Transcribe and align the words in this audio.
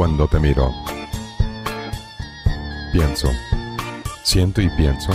Cuando 0.00 0.26
te 0.26 0.40
miro, 0.40 0.72
pienso, 2.90 3.28
siento 4.22 4.62
y 4.62 4.70
pienso 4.70 5.12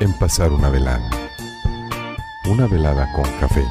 en 0.00 0.12
pasar 0.18 0.52
una 0.52 0.68
velada. 0.68 1.08
Una 2.50 2.66
velada 2.66 3.10
con 3.14 3.24
café. 3.40 3.64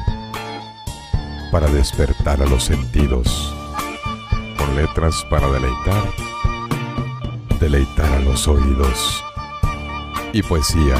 Para 1.52 1.68
despertar 1.68 2.42
a 2.42 2.46
los 2.46 2.64
sentidos. 2.64 3.54
Con 4.58 4.74
letras 4.74 5.24
para 5.30 5.46
deleitar. 5.52 6.02
Deleitar 7.60 8.12
a 8.14 8.18
los 8.18 8.48
oídos. 8.48 9.22
Y 10.32 10.42
poesía. 10.42 10.96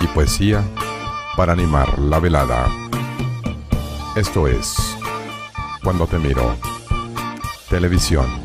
Y 0.00 0.06
poesía 0.14 0.62
para 1.36 1.54
animar 1.54 1.98
la 1.98 2.20
velada. 2.20 2.68
Esto 4.14 4.46
es 4.46 4.76
Cuando 5.82 6.06
te 6.06 6.20
miro. 6.20 6.69
Televisión. 7.70 8.39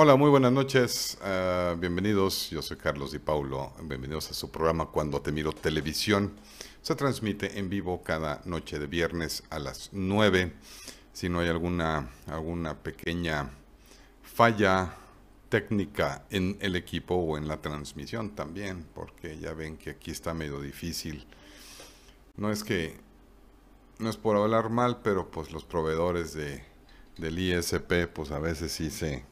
Hola, 0.00 0.14
muy 0.14 0.30
buenas 0.30 0.52
noches. 0.52 1.18
ah, 1.22 1.74
bienvenidos. 1.76 2.50
Yo 2.50 2.62
soy 2.62 2.76
Carlos 2.76 3.10
Di 3.10 3.18
Paulo. 3.18 3.72
Bienvenidos 3.82 4.30
a 4.30 4.34
su 4.34 4.48
programa 4.48 4.86
Cuando 4.92 5.20
te 5.20 5.32
miro 5.32 5.50
televisión. 5.50 6.36
Se 6.82 6.94
transmite 6.94 7.58
en 7.58 7.68
vivo 7.68 8.04
cada 8.04 8.40
noche 8.44 8.78
de 8.78 8.86
viernes 8.86 9.42
a 9.50 9.58
las 9.58 9.90
9. 9.90 10.52
Si 11.12 11.28
no 11.28 11.40
hay 11.40 11.48
alguna, 11.48 12.10
alguna 12.28 12.80
pequeña 12.80 13.50
falla 14.22 14.94
técnica 15.48 16.24
en 16.30 16.58
el 16.60 16.76
equipo 16.76 17.16
o 17.16 17.36
en 17.36 17.48
la 17.48 17.60
transmisión 17.60 18.36
también, 18.36 18.86
porque 18.94 19.36
ya 19.40 19.52
ven 19.52 19.76
que 19.76 19.90
aquí 19.90 20.12
está 20.12 20.32
medio 20.32 20.60
difícil. 20.60 21.26
No 22.36 22.52
es 22.52 22.62
que, 22.62 23.00
no 23.98 24.08
es 24.10 24.16
por 24.16 24.36
hablar 24.36 24.70
mal, 24.70 25.00
pero 25.02 25.32
pues 25.32 25.50
los 25.50 25.64
proveedores 25.64 26.34
de, 26.34 26.62
del 27.16 27.36
ISP, 27.36 28.06
pues 28.14 28.30
a 28.30 28.38
veces 28.38 28.70
sí 28.70 28.90
se, 28.90 29.24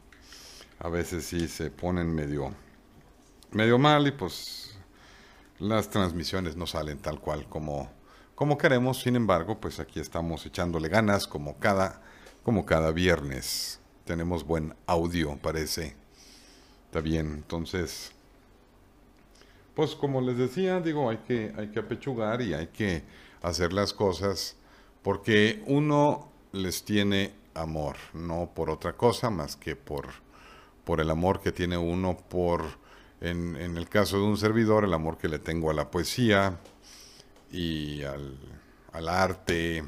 a 0.78 0.88
veces 0.88 1.24
sí 1.24 1.48
se 1.48 1.70
ponen 1.70 2.14
medio, 2.14 2.55
medio 3.50 3.78
mal 3.78 4.06
y 4.06 4.12
pues 4.12 4.78
las 5.59 5.88
transmisiones 5.88 6.56
no 6.56 6.66
salen 6.66 6.98
tal 6.98 7.20
cual 7.20 7.48
como, 7.48 7.91
como 8.34 8.59
queremos. 8.59 9.00
Sin 9.00 9.16
embargo, 9.16 9.59
pues 9.60 9.81
aquí 9.81 10.00
estamos 10.00 10.44
echándole 10.44 10.88
ganas 10.88 11.26
como 11.26 11.59
cada, 11.59 12.03
como 12.42 12.66
cada 12.66 12.92
viernes. 12.92 13.81
Tenemos 14.04 14.44
buen 14.44 14.75
audio, 14.86 15.36
parece. 15.36 15.97
Está 16.86 17.00
bien, 17.00 17.32
entonces, 17.32 18.12
pues 19.75 19.94
como 19.94 20.20
les 20.20 20.36
decía, 20.36 20.81
digo, 20.81 21.10
hay 21.10 21.19
que, 21.19 21.53
hay 21.56 21.69
que 21.69 21.81
apechugar 21.81 22.42
y 22.42 22.54
hay 22.54 22.69
que 22.69 23.03
hacer 23.42 23.72
las 23.72 23.92
cosas 23.92 24.56
porque 25.03 25.62
uno 25.66 26.28
les 26.53 26.84
tiene 26.84 27.34
amor, 27.54 27.97
no 28.12 28.50
por 28.54 28.70
otra 28.70 28.94
cosa 28.94 29.31
más 29.31 29.56
que 29.56 29.76
por 29.76 30.25
por 30.86 31.00
el 31.00 31.10
amor 31.10 31.41
que 31.41 31.50
tiene 31.50 31.76
uno 31.76 32.16
por, 32.16 32.62
en, 33.20 33.56
el 33.56 33.88
caso 33.88 34.19
de 34.19 34.22
un 34.22 34.36
servidor, 34.36 34.84
el 34.84 34.94
amor 34.94 35.19
que 35.19 35.28
le 35.28 35.41
tengo 35.41 35.69
a 35.69 35.74
la 35.74 35.91
poesía 35.91 36.60
y 37.50 38.04
al, 38.04 38.38
al, 38.92 39.08
arte, 39.08 39.82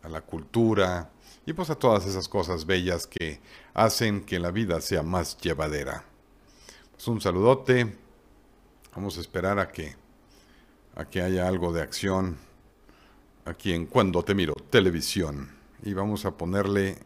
a 0.00 0.08
la 0.08 0.20
cultura 0.20 1.10
y 1.44 1.54
pues 1.54 1.70
a 1.70 1.74
todas 1.74 2.06
esas 2.06 2.28
cosas 2.28 2.66
bellas 2.66 3.08
que 3.08 3.40
hacen 3.74 4.24
que 4.24 4.38
la 4.38 4.52
vida 4.52 4.80
sea 4.80 5.02
más 5.02 5.36
llevadera. 5.38 6.04
Pues 6.92 7.08
un 7.08 7.20
saludote, 7.20 7.92
vamos 8.94 9.18
a 9.18 9.22
esperar 9.22 9.58
a 9.58 9.72
que, 9.72 9.96
a 10.94 11.04
que 11.04 11.20
haya 11.20 11.48
algo 11.48 11.72
de 11.72 11.82
acción 11.82 12.38
aquí 13.44 13.72
en 13.72 13.86
Cuando 13.86 14.22
Te 14.22 14.36
Miro, 14.36 14.54
televisión. 14.70 15.50
Y 15.82 15.94
vamos 15.94 16.24
a 16.26 16.36
ponerle 16.36 16.98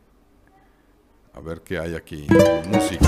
a 1.38 1.40
ver 1.40 1.60
qué 1.60 1.78
hay 1.78 1.94
aquí. 1.94 2.26
Música. 2.66 3.06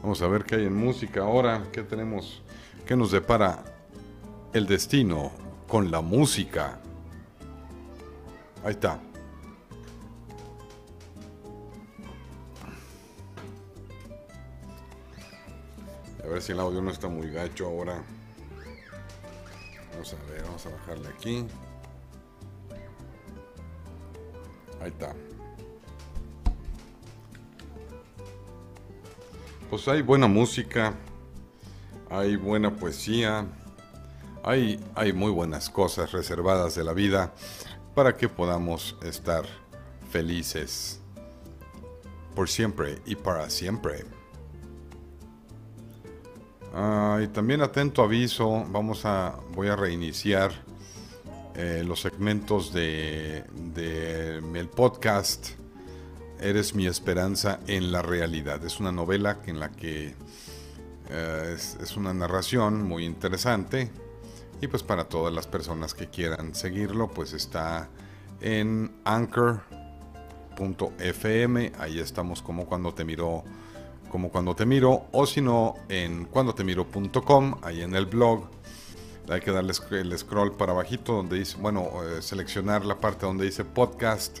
Vamos 0.00 0.22
a 0.22 0.26
ver 0.26 0.44
qué 0.44 0.56
hay 0.56 0.64
en 0.64 0.74
música 0.74 1.20
ahora. 1.20 1.64
¿Qué 1.70 1.82
tenemos? 1.82 2.42
¿Qué 2.86 2.96
nos 2.96 3.10
depara 3.10 3.62
el 4.54 4.66
destino 4.66 5.32
con 5.68 5.90
la 5.90 6.00
música? 6.00 6.78
Ahí 8.64 8.70
está. 8.70 8.98
A 16.24 16.26
ver 16.26 16.40
si 16.40 16.52
el 16.52 16.60
audio 16.60 16.80
no 16.80 16.90
está 16.90 17.08
muy 17.08 17.30
gacho 17.30 17.66
ahora. 17.66 18.02
Vamos 19.92 20.14
a 20.14 20.32
ver, 20.32 20.42
vamos 20.42 20.64
a 20.64 20.70
bajarle 20.70 21.08
aquí. 21.08 21.46
Ahí 24.82 24.88
está. 24.88 25.14
Pues 29.70 29.86
hay 29.86 30.02
buena 30.02 30.26
música, 30.26 30.94
hay 32.10 32.34
buena 32.36 32.74
poesía, 32.74 33.46
hay, 34.42 34.84
hay 34.96 35.12
muy 35.12 35.30
buenas 35.30 35.70
cosas 35.70 36.10
reservadas 36.10 36.74
de 36.74 36.82
la 36.82 36.92
vida 36.92 37.32
para 37.94 38.16
que 38.16 38.28
podamos 38.28 38.96
estar 39.02 39.44
felices 40.10 41.00
por 42.34 42.48
siempre 42.48 43.00
y 43.06 43.14
para 43.14 43.48
siempre. 43.50 44.04
Ah, 46.74 47.20
y 47.22 47.28
también 47.28 47.62
atento 47.62 48.02
aviso, 48.02 48.64
vamos 48.68 49.06
a, 49.06 49.36
voy 49.54 49.68
a 49.68 49.76
reiniciar 49.76 50.52
eh, 51.54 51.82
los 51.86 52.00
segmentos 52.00 52.72
de, 52.72 53.44
el 54.54 54.68
podcast 54.68 55.50
Eres 56.40 56.74
mi 56.74 56.86
esperanza 56.86 57.60
en 57.68 57.92
la 57.92 58.02
realidad. 58.02 58.64
Es 58.64 58.80
una 58.80 58.90
novela 58.90 59.38
en 59.46 59.60
la 59.60 59.70
que 59.70 60.14
eh, 61.10 61.52
es, 61.54 61.78
es, 61.80 61.96
una 61.96 62.12
narración 62.12 62.82
muy 62.82 63.04
interesante 63.04 63.92
y 64.60 64.66
pues 64.66 64.82
para 64.82 65.04
todas 65.04 65.32
las 65.32 65.46
personas 65.46 65.94
que 65.94 66.08
quieran 66.08 66.54
seguirlo 66.54 67.08
pues 67.08 67.32
está 67.32 67.88
en 68.40 68.90
anchor.fm, 69.04 69.62
ahí 71.78 72.00
estamos 72.00 72.42
como 72.42 72.66
cuando 72.66 72.92
te 72.92 73.04
miro 73.04 73.44
como 74.10 74.30
cuando 74.30 74.54
te 74.54 74.66
miro 74.66 75.06
o 75.12 75.26
si 75.26 75.40
no 75.40 75.74
en 75.88 76.26
cuandotemiro.com, 76.26 77.54
ahí 77.62 77.80
en 77.82 77.94
el 77.94 78.06
blog 78.06 78.50
hay 79.28 79.40
que 79.40 79.52
darle 79.52 79.72
el 79.90 80.18
scroll 80.18 80.52
para 80.52 80.72
abajito 80.72 81.14
donde 81.14 81.38
dice, 81.38 81.56
bueno, 81.58 81.90
eh, 82.04 82.22
seleccionar 82.22 82.84
la 82.84 83.00
parte 83.00 83.26
donde 83.26 83.44
dice 83.44 83.64
podcast 83.64 84.40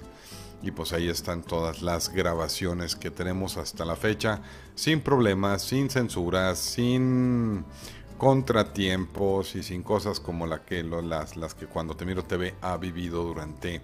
y 0.62 0.70
pues 0.70 0.92
ahí 0.92 1.08
están 1.08 1.42
todas 1.42 1.82
las 1.82 2.08
grabaciones 2.10 2.94
que 2.94 3.10
tenemos 3.10 3.56
hasta 3.56 3.84
la 3.84 3.96
fecha, 3.96 4.40
sin 4.74 5.00
problemas, 5.00 5.62
sin 5.62 5.90
censuras, 5.90 6.58
sin 6.58 7.64
contratiempos 8.16 9.56
y 9.56 9.62
sin 9.64 9.82
cosas 9.82 10.20
como 10.20 10.46
la 10.46 10.64
que, 10.64 10.84
las, 10.84 11.36
las 11.36 11.54
que 11.54 11.66
cuando 11.66 11.96
te 11.96 12.04
miro 12.04 12.24
TV 12.24 12.54
ha 12.60 12.76
vivido 12.76 13.24
durante 13.24 13.80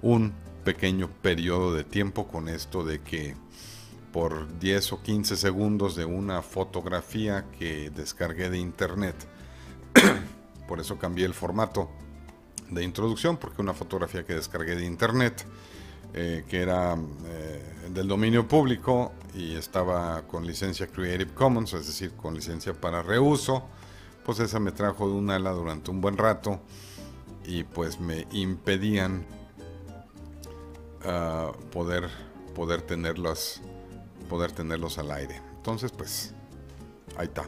un 0.00 0.32
pequeño 0.64 1.10
periodo 1.20 1.74
de 1.74 1.84
tiempo 1.84 2.26
con 2.26 2.48
esto 2.48 2.82
de 2.82 3.02
que 3.02 3.36
por 4.12 4.58
10 4.58 4.92
o 4.92 5.02
15 5.02 5.36
segundos 5.36 5.96
de 5.96 6.06
una 6.06 6.40
fotografía 6.40 7.44
que 7.58 7.90
descargué 7.90 8.48
de 8.48 8.58
internet 8.58 9.14
por 10.66 10.80
eso 10.80 10.98
cambié 10.98 11.24
el 11.26 11.34
formato 11.34 11.90
de 12.70 12.82
introducción, 12.82 13.36
porque 13.36 13.62
una 13.62 13.74
fotografía 13.74 14.24
que 14.24 14.34
descargué 14.34 14.74
de 14.76 14.84
internet, 14.84 15.44
eh, 16.12 16.44
que 16.48 16.62
era 16.62 16.96
eh, 17.26 17.88
del 17.90 18.06
dominio 18.08 18.46
público 18.46 19.12
y 19.34 19.54
estaba 19.56 20.22
con 20.28 20.46
licencia 20.46 20.86
Creative 20.86 21.32
Commons, 21.34 21.72
es 21.74 21.86
decir, 21.86 22.12
con 22.12 22.34
licencia 22.34 22.72
para 22.72 23.02
reuso, 23.02 23.64
pues 24.24 24.38
esa 24.38 24.60
me 24.60 24.72
trajo 24.72 25.08
de 25.08 25.14
un 25.14 25.30
ala 25.30 25.50
durante 25.50 25.90
un 25.90 26.00
buen 26.00 26.16
rato 26.16 26.60
y 27.44 27.64
pues 27.64 28.00
me 28.00 28.26
impedían 28.32 29.26
uh, 31.04 31.52
poder, 31.70 32.08
poder, 32.54 32.82
tenerlos, 32.82 33.60
poder 34.28 34.52
tenerlos 34.52 34.98
al 34.98 35.10
aire. 35.10 35.42
Entonces, 35.56 35.92
pues, 35.92 36.32
ahí 37.16 37.26
está. 37.26 37.44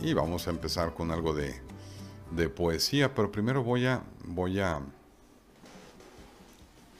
Y 0.00 0.12
vamos 0.12 0.46
a 0.46 0.50
empezar 0.50 0.94
con 0.94 1.10
algo 1.10 1.34
de, 1.34 1.60
de, 2.30 2.48
poesía, 2.48 3.14
pero 3.14 3.30
primero 3.30 3.62
voy 3.62 3.86
a 3.86 4.02
voy 4.24 4.60
a 4.60 4.80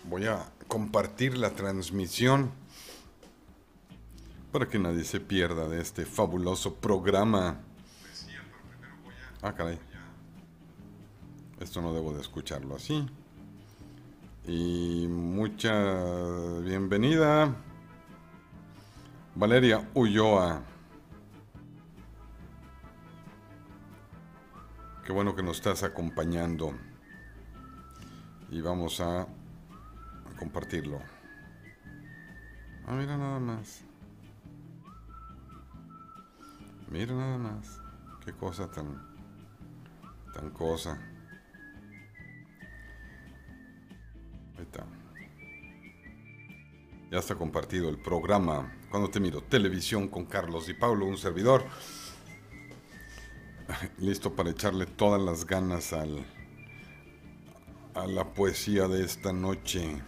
voy 0.05 0.27
a 0.27 0.51
compartir 0.69 1.37
la 1.37 1.51
transmisión 1.51 2.51
para 4.53 4.69
que 4.69 4.79
nadie 4.79 5.05
se 5.05 5.21
pierda 5.21 5.69
de 5.69 5.81
este 5.81 6.05
fabuloso 6.05 6.75
programa. 6.75 7.61
Ah, 9.43 9.53
caray. 9.53 9.79
Esto 11.61 11.83
no 11.83 11.93
debo 11.93 12.15
de 12.15 12.21
escucharlo 12.21 12.77
así. 12.77 13.07
Y 14.47 15.07
mucha 15.09 16.61
bienvenida. 16.61 17.55
Valeria 19.35 19.89
Ulloa. 19.95 20.74
Qué 25.05 25.13
bueno 25.13 25.37
que 25.37 25.43
nos 25.43 25.59
estás 25.59 25.83
acompañando. 25.83 26.73
Y 28.51 28.63
vamos 28.63 29.01
a, 29.01 29.27
compartirlo. 30.39 30.99
Ah, 32.87 32.95
mira 32.95 33.19
nada 33.19 33.39
más. 33.39 33.85
Mira 36.89 37.15
nada 37.15 37.37
más. 37.37 37.83
Qué 38.25 38.33
cosa 38.33 38.71
tan... 38.71 39.03
Tan 40.33 40.51
cosa. 40.51 40.99
Ahí 44.57 44.63
está. 44.63 44.87
Ya 47.11 47.19
está 47.19 47.35
compartido 47.35 47.91
el 47.91 47.99
programa. 47.99 48.73
Cuando 48.91 49.11
te 49.11 49.21
miro, 49.21 49.43
televisión 49.43 50.09
con 50.09 50.25
Carlos 50.25 50.67
y 50.71 50.75
Pablo, 50.75 51.05
un 51.05 51.19
servidor. 51.19 51.63
Listo 53.99 54.35
para 54.35 54.51
echarle 54.51 54.87
todas 54.87 55.21
las 55.21 55.47
ganas 55.47 55.93
al, 55.93 56.25
a 57.95 58.07
la 58.07 58.33
poesía 58.33 58.89
de 58.89 59.05
esta 59.05 59.33
noche. 59.33 60.03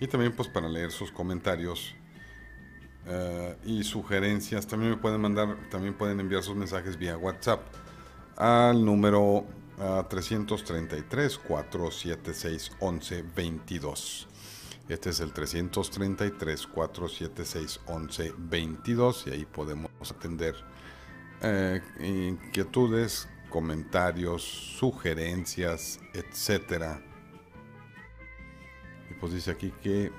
Y 0.00 0.06
también 0.06 0.34
pues 0.34 0.48
para 0.48 0.68
leer 0.68 0.90
sus 0.90 1.10
comentarios 1.10 1.94
eh, 3.06 3.56
y 3.64 3.84
sugerencias. 3.84 4.66
También 4.66 4.92
me 4.92 4.96
pueden 4.96 5.20
mandar, 5.20 5.56
también 5.70 5.94
pueden 5.94 6.20
enviar 6.20 6.42
sus 6.42 6.56
mensajes 6.56 6.98
vía 6.98 7.16
WhatsApp 7.16 7.60
al 8.36 8.84
número 8.84 9.44
333 10.08 11.38
476 11.38 12.72
1122. 12.80 14.28
Este 14.88 15.10
es 15.10 15.20
el 15.20 15.32
333 15.32 16.66
476 16.66 17.80
1122 17.88 19.26
y 19.26 19.30
ahí 19.30 19.44
podemos 19.46 19.90
atender 20.10 20.54
eh, 21.42 21.80
inquietudes, 22.00 23.28
comentarios, 23.50 24.42
sugerencias, 24.42 26.00
etcétera. 26.12 27.00
Y 29.10 29.14
pues 29.14 29.32
dice 29.32 29.50
aquí 29.50 29.72
que 29.82 30.10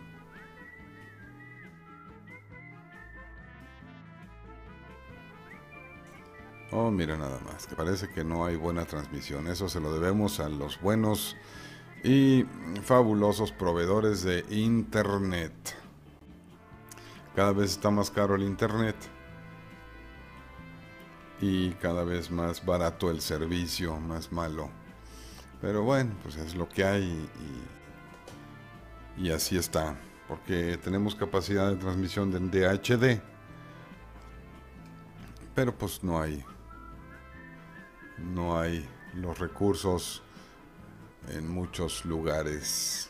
Oh, 6.72 6.92
mira 6.92 7.16
nada 7.16 7.40
más, 7.46 7.68
que 7.68 7.76
parece 7.76 8.10
que 8.10 8.26
no 8.26 8.46
hay 8.46 8.58
buena 8.58 8.84
transmisión. 8.86 9.48
Eso 9.48 9.70
se 9.70 9.80
lo 9.80 9.94
debemos 9.94 10.42
a 10.42 10.50
los 10.50 10.82
buenos 10.82 11.38
y 12.04 12.46
fabulosos 12.84 13.54
proveedores 13.54 14.24
de 14.24 14.44
Internet. 14.50 15.54
Cada 17.34 17.54
vez 17.54 17.72
está 17.72 17.92
más 17.92 18.12
caro 18.12 18.36
el 18.36 18.44
Internet 18.44 18.96
y 21.42 21.72
cada 21.74 22.04
vez 22.04 22.32
más 22.32 22.66
barato 22.66 23.12
el 23.12 23.22
servicio, 23.22 23.98
más 24.00 24.32
malo. 24.32 24.70
Pero 25.62 25.84
bueno, 25.84 26.16
pues 26.24 26.36
es 26.38 26.56
lo 26.56 26.70
que 26.70 26.84
hay 26.84 27.30
y, 29.18 29.30
así 29.32 29.58
está, 29.58 29.96
porque 30.28 30.78
tenemos 30.84 31.16
capacidad 31.16 31.70
de 31.70 31.78
transmisión 31.78 32.32
de 32.32 32.40
DHD, 32.40 33.22
pero 35.54 35.78
pues 35.78 36.04
no 36.04 36.22
hay 36.22 36.44
no 38.18 38.60
hay 38.60 38.88
los 39.14 39.40
recursos 39.40 40.22
en 41.30 41.50
muchos 41.50 42.06
lugares. 42.06 43.10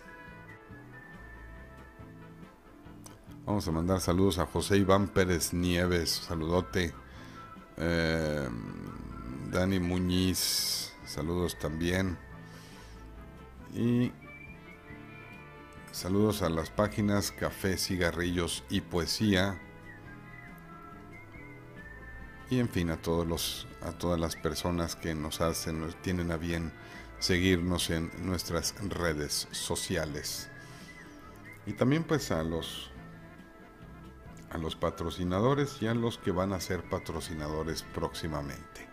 Vamos 3.45 3.67
a 3.67 3.71
mandar 3.71 4.01
saludos 4.01 4.39
a 4.39 4.45
José 4.45 4.77
Iván 4.77 5.07
Pérez 5.07 5.53
Nieves, 5.53 6.09
saludote. 6.09 6.93
Eh, 7.77 8.49
Dani 9.51 9.79
Muñiz, 9.79 10.93
saludos 11.05 11.57
también. 11.59 12.17
Y 13.73 14.11
saludos 15.91 16.41
a 16.41 16.49
las 16.49 16.69
páginas 16.69 17.31
Café, 17.31 17.77
Cigarrillos 17.77 18.63
y 18.69 18.81
Poesía 18.81 19.59
y 22.49 22.59
en 22.59 22.69
fin 22.69 22.89
a 22.89 22.97
todos 22.97 23.25
los 23.25 23.67
a 23.81 23.91
todas 23.91 24.19
las 24.19 24.35
personas 24.35 24.95
que 24.95 25.15
nos 25.15 25.41
hacen 25.41 25.93
tienen 26.01 26.31
a 26.31 26.37
bien 26.37 26.71
seguirnos 27.19 27.89
en 27.89 28.11
nuestras 28.25 28.75
redes 28.89 29.47
sociales 29.51 30.49
y 31.65 31.73
también 31.73 32.03
pues 32.03 32.31
a 32.31 32.43
los 32.43 32.91
a 34.55 34.57
los 34.57 34.75
patrocinadores 34.75 35.81
y 35.81 35.87
a 35.87 35.93
los 35.93 36.17
que 36.17 36.31
van 36.31 36.53
a 36.53 36.59
ser 36.59 36.87
patrocinadores 36.89 37.83
próximamente. 37.83 38.87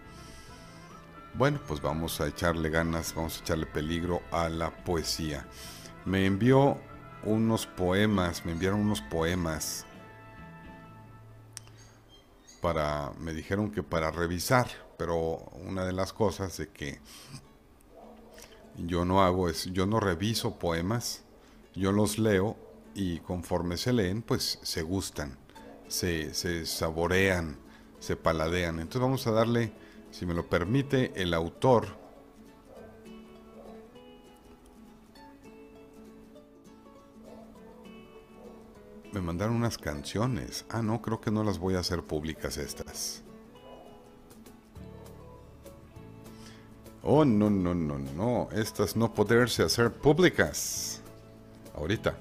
Bueno 1.35 1.61
pues 1.67 1.81
vamos 1.81 2.21
a 2.21 2.27
echarle 2.27 2.69
ganas 2.69 3.15
vamos 3.15 3.39
a 3.39 3.41
echarle 3.41 3.67
peligro 3.67 4.23
a 4.31 4.49
la 4.49 4.71
poesía. 4.85 5.47
Me 6.05 6.27
envió 6.27 6.79
unos 7.25 7.67
poemas 7.67 8.45
me 8.45 8.53
enviaron 8.53 8.81
unos 8.81 9.01
poemas 9.01 9.87
para, 12.61 13.13
me 13.19 13.35
dijeron 13.35 13.73
que 13.73 13.83
para 13.83 14.13
revisar, 14.13 14.69
pero 14.97 15.51
una 15.67 15.85
de 15.85 15.93
las 15.93 16.13
cosas 16.13 16.57
de 16.57 16.69
que 16.69 17.01
yo 18.77 19.05
no 19.05 19.23
hago 19.23 19.49
es, 19.49 19.65
yo 19.73 19.85
no 19.85 19.99
reviso 19.99 20.59
poemas, 20.61 21.25
yo 21.75 21.91
los 21.91 22.19
leo 22.19 22.57
y 22.95 23.19
conforme 23.19 23.77
se 23.77 23.93
leen, 23.93 24.23
pues 24.23 24.61
se 24.63 24.83
gustan, 24.83 25.37
se, 25.93 26.35
se 26.35 26.67
saborean, 26.67 27.59
se 28.01 28.17
paladean. 28.17 28.81
Entonces 28.81 29.03
vamos 29.03 29.27
a 29.27 29.33
darle, 29.33 29.73
si 30.11 30.27
me 30.27 30.35
lo 30.35 30.49
permite, 30.49 31.13
el 31.15 31.35
autor 31.35 32.03
Me 39.13 39.21
mandaron 39.21 39.57
unas 39.57 39.77
canciones. 39.77 40.65
Ah, 40.71 40.81
no, 40.81 41.03
creo 41.03 41.21
que 41.21 41.31
no 41.31 41.45
las 41.45 41.59
voy 41.59 41.75
a 41.75 41.81
hacer 41.81 42.03
públicas 42.03 42.57
estas. 42.57 43.23
Oh, 47.03 47.25
no, 47.27 47.51
no, 47.51 47.75
no, 47.75 47.99
no. 47.99 48.49
Estas 48.53 48.97
no 48.97 49.13
poderse 49.13 49.63
hacer 49.63 49.93
públicas. 49.93 51.03
Ahorita. 51.77 52.17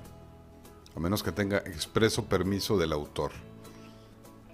A 0.93 0.99
menos 0.99 1.23
que 1.23 1.31
tenga 1.31 1.59
expreso 1.59 2.25
permiso 2.25 2.77
del 2.77 2.91
autor. 2.91 3.31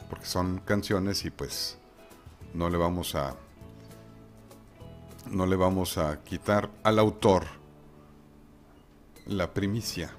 Porque 0.10 0.26
son 0.26 0.60
canciones 0.60 1.26
y 1.26 1.30
pues 1.30 1.78
no 2.54 2.70
le 2.70 2.78
vamos 2.78 3.16
a 3.16 3.36
no 5.32 5.46
le 5.46 5.56
vamos 5.56 5.98
a 5.98 6.24
quitar 6.24 6.70
al 6.84 7.00
autor 7.00 7.46
la 9.26 9.54
primicia. 9.54 10.12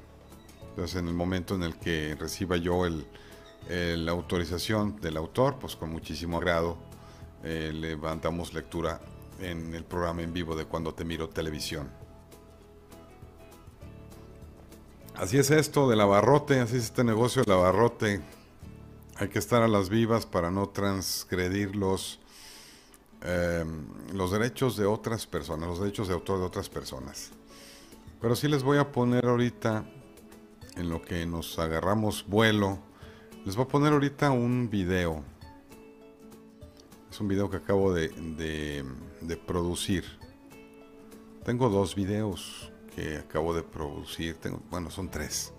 Entonces, 0.70 0.96
en 0.96 1.08
el 1.08 1.14
momento 1.14 1.54
en 1.54 1.62
el 1.62 1.76
que 1.78 2.14
reciba 2.18 2.56
yo 2.56 2.84
el, 2.86 3.06
la 3.68 4.12
autorización 4.12 5.00
del 5.00 5.16
autor, 5.16 5.58
pues 5.58 5.76
con 5.76 5.90
muchísimo 5.90 6.38
agrado 6.38 6.76
eh, 7.42 7.72
levantamos 7.74 8.52
lectura 8.52 9.00
en 9.40 9.74
el 9.74 9.84
programa 9.84 10.22
en 10.22 10.32
vivo 10.32 10.56
de 10.56 10.64
Cuando 10.64 10.94
Te 10.94 11.04
Miro 11.04 11.28
Televisión. 11.28 11.90
Así 15.14 15.38
es 15.38 15.50
esto 15.50 15.88
del 15.88 16.00
abarrote, 16.00 16.60
así 16.60 16.76
es 16.76 16.84
este 16.84 17.02
negocio 17.02 17.42
del 17.42 17.54
abarrote. 17.54 18.20
Hay 19.20 19.28
que 19.30 19.40
estar 19.40 19.62
a 19.62 19.68
las 19.68 19.88
vivas 19.88 20.26
para 20.26 20.52
no 20.52 20.68
transgredir 20.68 21.74
los, 21.74 22.20
em, 23.22 23.86
los 24.12 24.30
derechos 24.30 24.76
de 24.76 24.86
otras 24.86 25.26
personas, 25.26 25.68
los 25.68 25.80
derechos 25.80 26.06
de 26.06 26.14
autor 26.14 26.38
de 26.38 26.44
otras 26.44 26.68
personas. 26.68 27.30
Pero 28.20 28.36
sí 28.36 28.46
les 28.46 28.62
voy 28.62 28.78
a 28.78 28.92
poner 28.92 29.26
ahorita 29.26 29.84
en 30.76 30.88
lo 30.88 31.02
que 31.02 31.26
nos 31.26 31.58
agarramos 31.58 32.24
vuelo, 32.28 32.78
les 33.44 33.56
voy 33.56 33.64
a 33.64 33.68
poner 33.68 33.92
ahorita 33.92 34.30
un 34.30 34.70
video. 34.70 35.24
Es 37.10 37.20
un 37.20 37.26
video 37.26 37.50
que 37.50 37.56
acabo 37.56 37.92
de, 37.92 38.10
de, 39.20 39.36
producir. 39.36 40.04
Tengo 41.44 41.68
dos 41.70 41.96
videos 41.96 42.70
que 42.94 43.16
acabo 43.16 43.52
de 43.52 43.64
producir. 43.64 44.36
Bueno, 44.70 44.90
son 44.90 45.10
tres. 45.10 45.52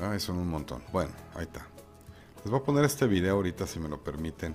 Ah, 0.00 0.18
son 0.18 0.38
un 0.38 0.48
montón. 0.48 0.82
Bueno, 0.92 1.12
ahí 1.34 1.42
está. 1.42 1.73
Les 2.44 2.50
voy 2.50 2.60
a 2.60 2.62
poner 2.62 2.84
este 2.84 3.06
video 3.06 3.36
ahorita 3.36 3.66
si 3.66 3.80
me 3.80 3.88
lo 3.88 4.04
permiten. 4.04 4.54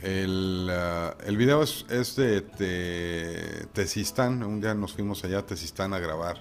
El, 0.00 0.68
uh, 0.68 1.22
el 1.24 1.36
video 1.36 1.62
es, 1.62 2.16
de, 2.16 2.40
de, 2.40 3.68
Tesistán. 3.72 4.42
Un 4.42 4.60
día 4.60 4.74
nos 4.74 4.94
fuimos 4.94 5.22
allá 5.22 5.38
a 5.38 5.46
Tesistán 5.46 5.94
a 5.94 6.00
grabar 6.00 6.38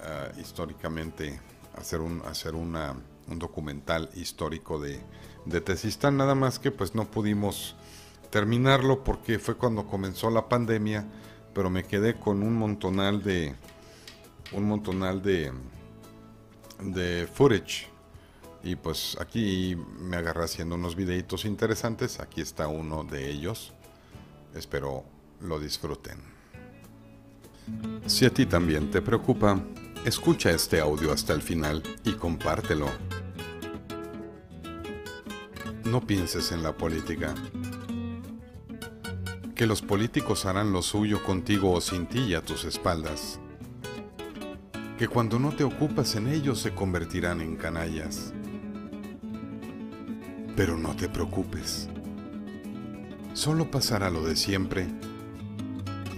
uh, 0.00 0.40
históricamente, 0.40 1.40
hacer, 1.76 2.00
un, 2.00 2.20
hacer 2.22 2.56
una, 2.56 2.96
un 3.28 3.38
documental 3.38 4.10
histórico 4.16 4.80
de, 4.80 5.00
de 5.44 5.60
Tesistán. 5.60 6.16
Nada 6.16 6.34
más 6.34 6.58
que 6.58 6.72
pues 6.72 6.96
no 6.96 7.12
pudimos 7.12 7.76
terminarlo 8.30 9.04
porque 9.04 9.38
fue 9.38 9.54
cuando 9.54 9.86
comenzó 9.86 10.30
la 10.30 10.48
pandemia, 10.48 11.06
pero 11.54 11.70
me 11.70 11.84
quedé 11.84 12.18
con 12.18 12.42
un 12.42 12.56
montonal 12.56 13.22
de 13.22 13.54
un 14.50 14.64
montonal 14.64 15.22
de 15.22 15.52
de 16.82 17.28
footage 17.32 17.90
y 18.62 18.76
pues 18.76 19.16
aquí 19.20 19.76
me 19.98 20.16
agarré 20.16 20.44
haciendo 20.44 20.74
unos 20.74 20.94
videitos 20.94 21.44
interesantes. 21.44 22.20
Aquí 22.20 22.40
está 22.40 22.68
uno 22.68 23.04
de 23.04 23.30
ellos. 23.30 23.72
Espero 24.54 25.04
lo 25.40 25.58
disfruten. 25.58 26.18
Si 28.06 28.26
a 28.26 28.34
ti 28.34 28.46
también 28.46 28.90
te 28.90 29.00
preocupa, 29.00 29.62
escucha 30.04 30.50
este 30.50 30.80
audio 30.80 31.12
hasta 31.12 31.32
el 31.32 31.40
final 31.40 31.82
y 32.04 32.12
compártelo. 32.12 32.88
No 35.84 36.06
pienses 36.06 36.52
en 36.52 36.62
la 36.62 36.76
política. 36.76 37.34
Que 39.54 39.66
los 39.66 39.82
políticos 39.82 40.46
harán 40.46 40.72
lo 40.72 40.82
suyo 40.82 41.22
contigo 41.22 41.72
o 41.72 41.80
sin 41.80 42.06
ti 42.06 42.20
y 42.20 42.34
a 42.34 42.42
tus 42.42 42.64
espaldas. 42.64 43.40
Que 45.00 45.08
cuando 45.08 45.40
no 45.40 45.50
te 45.50 45.64
ocupas 45.64 46.14
en 46.14 46.28
ellos 46.28 46.60
se 46.60 46.72
convertirán 46.72 47.40
en 47.40 47.56
canallas 47.56 48.32
pero 50.60 50.76
no 50.76 50.94
te 50.94 51.08
preocupes. 51.08 51.88
Solo 53.32 53.70
pasará 53.70 54.10
lo 54.10 54.22
de 54.22 54.36
siempre 54.36 54.88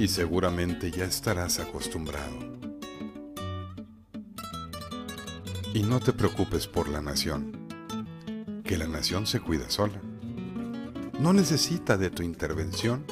y 0.00 0.08
seguramente 0.08 0.90
ya 0.90 1.04
estarás 1.04 1.60
acostumbrado. 1.60 2.34
Y 5.74 5.84
no 5.84 6.00
te 6.00 6.12
preocupes 6.12 6.66
por 6.66 6.88
la 6.88 7.00
nación, 7.00 7.68
que 8.64 8.76
la 8.76 8.88
nación 8.88 9.28
se 9.28 9.38
cuida 9.38 9.70
sola. 9.70 10.02
No 11.20 11.32
necesita 11.32 11.96
de 11.96 12.10
tu 12.10 12.24
intervención. 12.24 13.04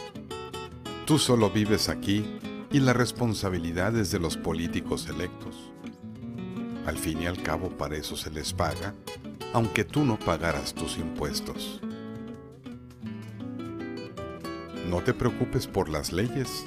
Tú 1.06 1.16
solo 1.20 1.48
vives 1.50 1.88
aquí 1.88 2.40
y 2.70 2.80
la 2.80 2.92
responsabilidad 2.92 3.96
es 3.96 4.10
de 4.10 4.20
los 4.20 4.36
políticos 4.36 5.08
electos. 5.08 5.72
Al 6.86 6.96
fin 6.96 7.22
y 7.22 7.26
al 7.26 7.42
cabo 7.42 7.70
para 7.70 7.96
eso 7.96 8.16
se 8.16 8.30
les 8.30 8.52
paga 8.52 8.94
aunque 9.52 9.84
tú 9.84 10.04
no 10.04 10.18
pagaras 10.18 10.74
tus 10.74 10.96
impuestos. 10.98 11.80
No 14.88 15.02
te 15.02 15.14
preocupes 15.14 15.66
por 15.66 15.88
las 15.88 16.12
leyes, 16.12 16.66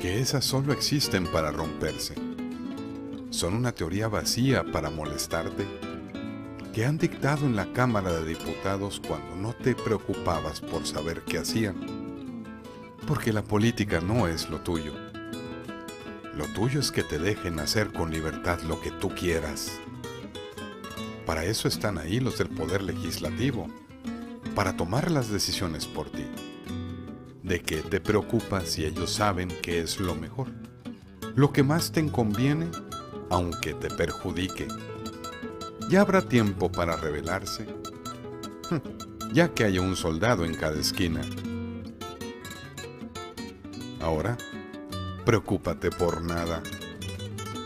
que 0.00 0.20
esas 0.20 0.44
solo 0.44 0.72
existen 0.72 1.26
para 1.26 1.50
romperse. 1.50 2.14
Son 3.30 3.54
una 3.54 3.72
teoría 3.72 4.08
vacía 4.08 4.64
para 4.70 4.90
molestarte, 4.90 5.66
que 6.72 6.84
han 6.84 6.98
dictado 6.98 7.46
en 7.46 7.56
la 7.56 7.72
Cámara 7.72 8.12
de 8.12 8.24
Diputados 8.24 9.00
cuando 9.06 9.36
no 9.36 9.52
te 9.54 9.74
preocupabas 9.74 10.60
por 10.60 10.86
saber 10.86 11.22
qué 11.22 11.38
hacían. 11.38 11.93
Porque 13.06 13.32
la 13.32 13.42
política 13.42 14.00
no 14.00 14.26
es 14.26 14.48
lo 14.48 14.60
tuyo. 14.60 14.94
Lo 16.34 16.46
tuyo 16.48 16.80
es 16.80 16.90
que 16.90 17.02
te 17.02 17.18
dejen 17.18 17.60
hacer 17.60 17.92
con 17.92 18.10
libertad 18.10 18.60
lo 18.62 18.80
que 18.80 18.90
tú 18.90 19.10
quieras. 19.10 19.72
Para 21.26 21.44
eso 21.44 21.68
están 21.68 21.98
ahí 21.98 22.18
los 22.18 22.38
del 22.38 22.48
Poder 22.48 22.82
Legislativo, 22.82 23.68
para 24.54 24.76
tomar 24.76 25.10
las 25.10 25.28
decisiones 25.28 25.86
por 25.86 26.10
ti. 26.10 26.24
¿De 27.42 27.60
qué 27.60 27.82
te 27.82 28.00
preocupa 28.00 28.62
si 28.64 28.84
ellos 28.84 29.12
saben 29.12 29.48
que 29.62 29.80
es 29.80 30.00
lo 30.00 30.14
mejor? 30.14 30.48
Lo 31.34 31.52
que 31.52 31.62
más 31.62 31.92
te 31.92 32.10
conviene, 32.10 32.70
aunque 33.30 33.74
te 33.74 33.90
perjudique. 33.90 34.66
Ya 35.90 36.00
habrá 36.00 36.22
tiempo 36.22 36.72
para 36.72 36.96
rebelarse, 36.96 37.66
ya 39.32 39.52
que 39.52 39.64
haya 39.64 39.82
un 39.82 39.94
soldado 39.94 40.44
en 40.46 40.54
cada 40.54 40.80
esquina. 40.80 41.20
Ahora, 44.04 44.36
preocúpate 45.24 45.90
por 45.90 46.20
nada 46.20 46.62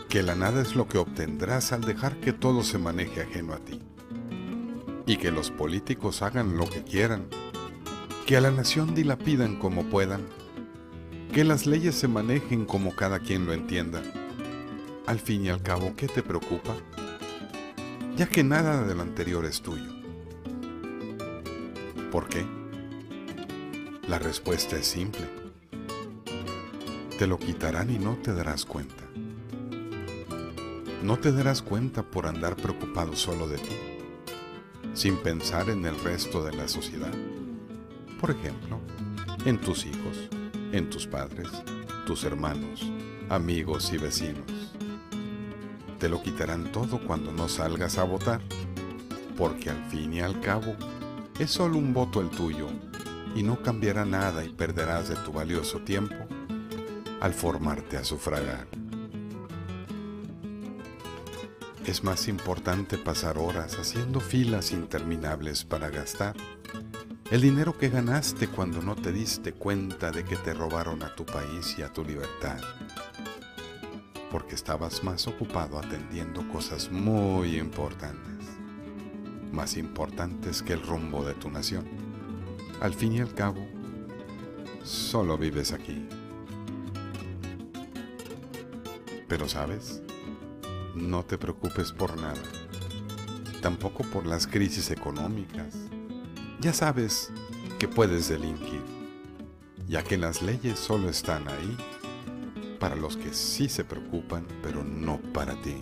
que 0.07 0.23
la 0.23 0.35
nada 0.35 0.61
es 0.61 0.73
lo 0.73 0.87
que 0.87 0.97
obtendrás 0.97 1.73
al 1.73 1.81
dejar 1.81 2.21
que 2.21 2.31
todo 2.31 2.63
se 2.63 2.77
maneje 2.77 3.23
ajeno 3.23 3.51
a 3.53 3.57
ti. 3.57 3.81
Y 5.05 5.17
que 5.17 5.31
los 5.31 5.51
políticos 5.51 6.21
hagan 6.21 6.55
lo 6.55 6.69
que 6.69 6.81
quieran, 6.85 7.27
que 8.25 8.37
a 8.37 8.41
la 8.41 8.51
nación 8.51 8.95
dilapidan 8.95 9.57
como 9.57 9.83
puedan, 9.89 10.21
que 11.33 11.43
las 11.43 11.65
leyes 11.65 11.95
se 11.95 12.07
manejen 12.07 12.63
como 12.63 12.95
cada 12.95 13.19
quien 13.19 13.45
lo 13.45 13.51
entienda. 13.51 14.01
Al 15.07 15.19
fin 15.19 15.43
y 15.43 15.49
al 15.49 15.61
cabo, 15.61 15.93
¿qué 15.97 16.07
te 16.07 16.23
preocupa? 16.23 16.73
Ya 18.15 18.27
que 18.29 18.45
nada 18.45 18.85
de 18.85 18.95
lo 18.95 19.01
anterior 19.01 19.43
es 19.43 19.61
tuyo. 19.61 19.91
¿Por 22.13 22.29
qué? 22.29 22.45
La 24.07 24.19
respuesta 24.19 24.77
es 24.77 24.87
simple. 24.87 25.48
Te 27.19 27.27
lo 27.27 27.37
quitarán 27.37 27.89
y 27.89 27.99
no 27.99 28.15
te 28.15 28.33
darás 28.33 28.63
cuenta. 28.63 29.03
No 31.03 31.19
te 31.19 31.33
darás 31.33 31.61
cuenta 31.61 32.01
por 32.01 32.25
andar 32.25 32.55
preocupado 32.55 33.13
solo 33.17 33.45
de 33.45 33.57
ti, 33.57 33.75
sin 34.93 35.17
pensar 35.17 35.69
en 35.69 35.85
el 35.85 35.99
resto 35.99 36.45
de 36.45 36.55
la 36.55 36.69
sociedad. 36.69 37.11
Por 38.21 38.31
ejemplo, 38.31 38.79
en 39.43 39.59
tus 39.59 39.85
hijos, 39.85 40.29
en 40.71 40.89
tus 40.89 41.07
padres, 41.07 41.49
tus 42.05 42.23
hermanos, 42.23 42.89
amigos 43.27 43.91
y 43.91 43.97
vecinos. 43.97 44.73
Te 45.99 46.07
lo 46.07 46.23
quitarán 46.23 46.71
todo 46.71 47.05
cuando 47.05 47.33
no 47.33 47.49
salgas 47.49 47.97
a 47.97 48.05
votar, 48.05 48.39
porque 49.37 49.71
al 49.71 49.89
fin 49.89 50.13
y 50.13 50.21
al 50.21 50.39
cabo 50.39 50.73
es 51.37 51.51
solo 51.51 51.79
un 51.79 51.93
voto 51.93 52.21
el 52.21 52.29
tuyo 52.29 52.67
y 53.35 53.43
no 53.43 53.61
cambiará 53.61 54.05
nada 54.05 54.45
y 54.45 54.53
perderás 54.53 55.09
de 55.09 55.17
tu 55.17 55.33
valioso 55.33 55.79
tiempo 55.79 56.15
al 57.21 57.33
formarte 57.33 57.97
a 57.97 58.03
sufragar. 58.03 58.67
Es 61.85 62.03
más 62.03 62.27
importante 62.27 62.97
pasar 62.97 63.37
horas 63.37 63.79
haciendo 63.79 64.19
filas 64.19 64.71
interminables 64.71 65.63
para 65.63 65.89
gastar 65.89 66.35
el 67.31 67.41
dinero 67.41 67.77
que 67.77 67.89
ganaste 67.89 68.47
cuando 68.47 68.81
no 68.81 68.95
te 68.95 69.11
diste 69.11 69.53
cuenta 69.53 70.11
de 70.11 70.23
que 70.23 70.35
te 70.35 70.53
robaron 70.53 71.03
a 71.03 71.13
tu 71.13 71.25
país 71.25 71.75
y 71.77 71.83
a 71.83 71.93
tu 71.93 72.03
libertad, 72.03 72.59
porque 74.31 74.55
estabas 74.55 75.03
más 75.03 75.27
ocupado 75.27 75.77
atendiendo 75.77 76.47
cosas 76.47 76.91
muy 76.91 77.57
importantes, 77.57 78.47
más 79.51 79.77
importantes 79.77 80.63
que 80.63 80.73
el 80.73 80.81
rumbo 80.81 81.23
de 81.23 81.35
tu 81.35 81.51
nación. 81.51 81.85
Al 82.81 82.95
fin 82.95 83.13
y 83.13 83.19
al 83.19 83.33
cabo, 83.35 83.67
solo 84.83 85.37
vives 85.37 85.71
aquí. 85.71 86.07
Pero 89.29 89.47
sabes, 89.47 90.01
no 90.95 91.23
te 91.23 91.37
preocupes 91.37 91.91
por 91.91 92.17
nada, 92.17 92.41
tampoco 93.61 94.03
por 94.03 94.25
las 94.25 94.47
crisis 94.47 94.89
económicas. 94.89 95.75
Ya 96.59 96.73
sabes 96.73 97.31
que 97.77 97.87
puedes 97.87 98.27
delinquir, 98.27 98.81
ya 99.87 100.03
que 100.03 100.17
las 100.17 100.41
leyes 100.41 100.79
solo 100.79 101.09
están 101.09 101.47
ahí 101.47 101.77
para 102.79 102.95
los 102.95 103.17
que 103.17 103.31
sí 103.31 103.69
se 103.69 103.85
preocupan, 103.85 104.47
pero 104.63 104.83
no 104.83 105.19
para 105.31 105.53
ti. 105.61 105.77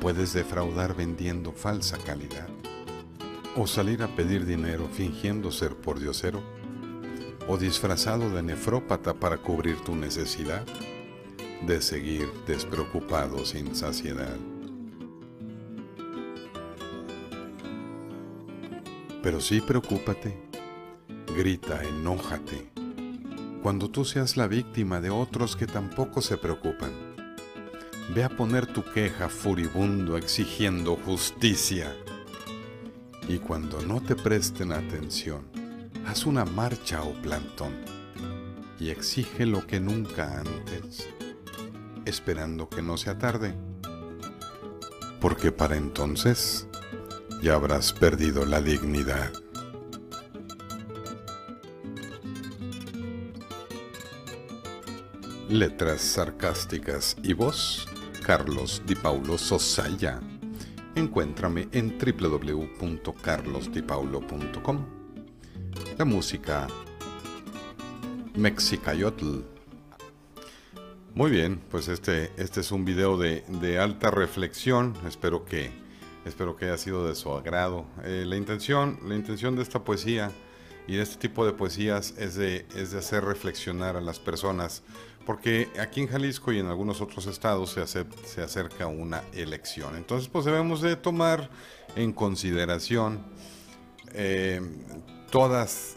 Puedes 0.00 0.32
defraudar 0.32 0.94
vendiendo 0.94 1.50
falsa 1.50 1.98
calidad, 1.98 2.48
o 3.56 3.66
salir 3.66 4.04
a 4.04 4.14
pedir 4.14 4.46
dinero 4.46 4.88
fingiendo 4.88 5.50
ser 5.50 5.74
pordiosero, 5.74 6.44
o 7.48 7.58
disfrazado 7.58 8.30
de 8.30 8.42
nefrópata 8.44 9.14
para 9.14 9.38
cubrir 9.38 9.80
tu 9.80 9.96
necesidad 9.96 10.64
de 11.66 11.80
seguir 11.80 12.28
despreocupado 12.46 13.44
sin 13.46 13.74
saciedad. 13.74 14.36
Pero 19.22 19.40
sí 19.40 19.62
preocúpate, 19.62 20.36
grita, 21.34 21.82
enójate, 21.82 22.70
cuando 23.62 23.90
tú 23.90 24.04
seas 24.04 24.36
la 24.36 24.46
víctima 24.46 25.00
de 25.00 25.08
otros 25.08 25.56
que 25.56 25.66
tampoco 25.66 26.20
se 26.20 26.36
preocupan. 26.36 26.92
Ve 28.14 28.24
a 28.24 28.28
poner 28.28 28.66
tu 28.66 28.84
queja 28.84 29.30
furibundo 29.30 30.18
exigiendo 30.18 30.96
justicia. 30.96 31.96
Y 33.26 33.38
cuando 33.38 33.80
no 33.80 34.02
te 34.02 34.14
presten 34.14 34.72
atención, 34.72 35.46
haz 36.06 36.26
una 36.26 36.44
marcha 36.44 37.02
o 37.02 37.14
plantón 37.22 37.72
y 38.78 38.90
exige 38.90 39.46
lo 39.46 39.66
que 39.66 39.80
nunca 39.80 40.40
antes 40.40 41.08
esperando 42.04 42.68
que 42.68 42.82
no 42.82 42.96
sea 42.96 43.18
tarde, 43.18 43.54
porque 45.20 45.52
para 45.52 45.76
entonces 45.76 46.66
ya 47.42 47.54
habrás 47.54 47.92
perdido 47.92 48.44
la 48.44 48.60
dignidad. 48.60 49.32
Letras 55.48 56.00
sarcásticas 56.00 57.16
y 57.22 57.34
voz, 57.34 57.86
Carlos 58.24 58.82
Di 58.86 58.94
Paulo 58.94 59.36
Sosaya. 59.38 60.20
Encuéntrame 60.94 61.68
en 61.72 61.98
www.carlosdipaulo.com. 61.98 64.86
La 65.98 66.04
música 66.04 66.68
Mexicayotl 68.34 69.53
muy 71.14 71.30
bien, 71.30 71.62
pues 71.70 71.86
este, 71.86 72.32
este 72.36 72.58
es 72.58 72.72
un 72.72 72.84
video 72.84 73.16
de, 73.16 73.44
de 73.60 73.78
alta 73.78 74.10
reflexión. 74.10 74.94
Espero 75.06 75.44
que, 75.44 75.70
espero 76.24 76.56
que 76.56 76.64
haya 76.64 76.76
sido 76.76 77.06
de 77.06 77.14
su 77.14 77.30
agrado. 77.30 77.84
Eh, 78.02 78.24
la, 78.26 78.34
intención, 78.36 78.98
la 79.06 79.14
intención 79.14 79.54
de 79.54 79.62
esta 79.62 79.84
poesía 79.84 80.32
y 80.88 80.96
de 80.96 81.02
este 81.02 81.16
tipo 81.18 81.46
de 81.46 81.52
poesías 81.52 82.14
es 82.18 82.34
de, 82.34 82.66
es 82.74 82.90
de 82.90 82.98
hacer 82.98 83.24
reflexionar 83.24 83.94
a 83.94 84.00
las 84.00 84.18
personas 84.18 84.82
porque 85.24 85.68
aquí 85.80 86.00
en 86.00 86.08
Jalisco 86.08 86.50
y 86.50 86.58
en 86.58 86.66
algunos 86.66 87.00
otros 87.00 87.26
estados 87.26 87.70
se, 87.70 87.86
se 87.86 88.42
acerca 88.42 88.88
una 88.88 89.22
elección. 89.32 89.94
Entonces, 89.94 90.28
pues 90.28 90.44
debemos 90.44 90.82
de 90.82 90.96
tomar 90.96 91.48
en 91.94 92.12
consideración 92.12 93.24
eh, 94.14 94.60
todas, 95.30 95.94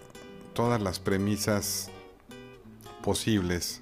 todas 0.54 0.80
las 0.80 1.00
premisas 1.00 1.90
posibles. 3.02 3.82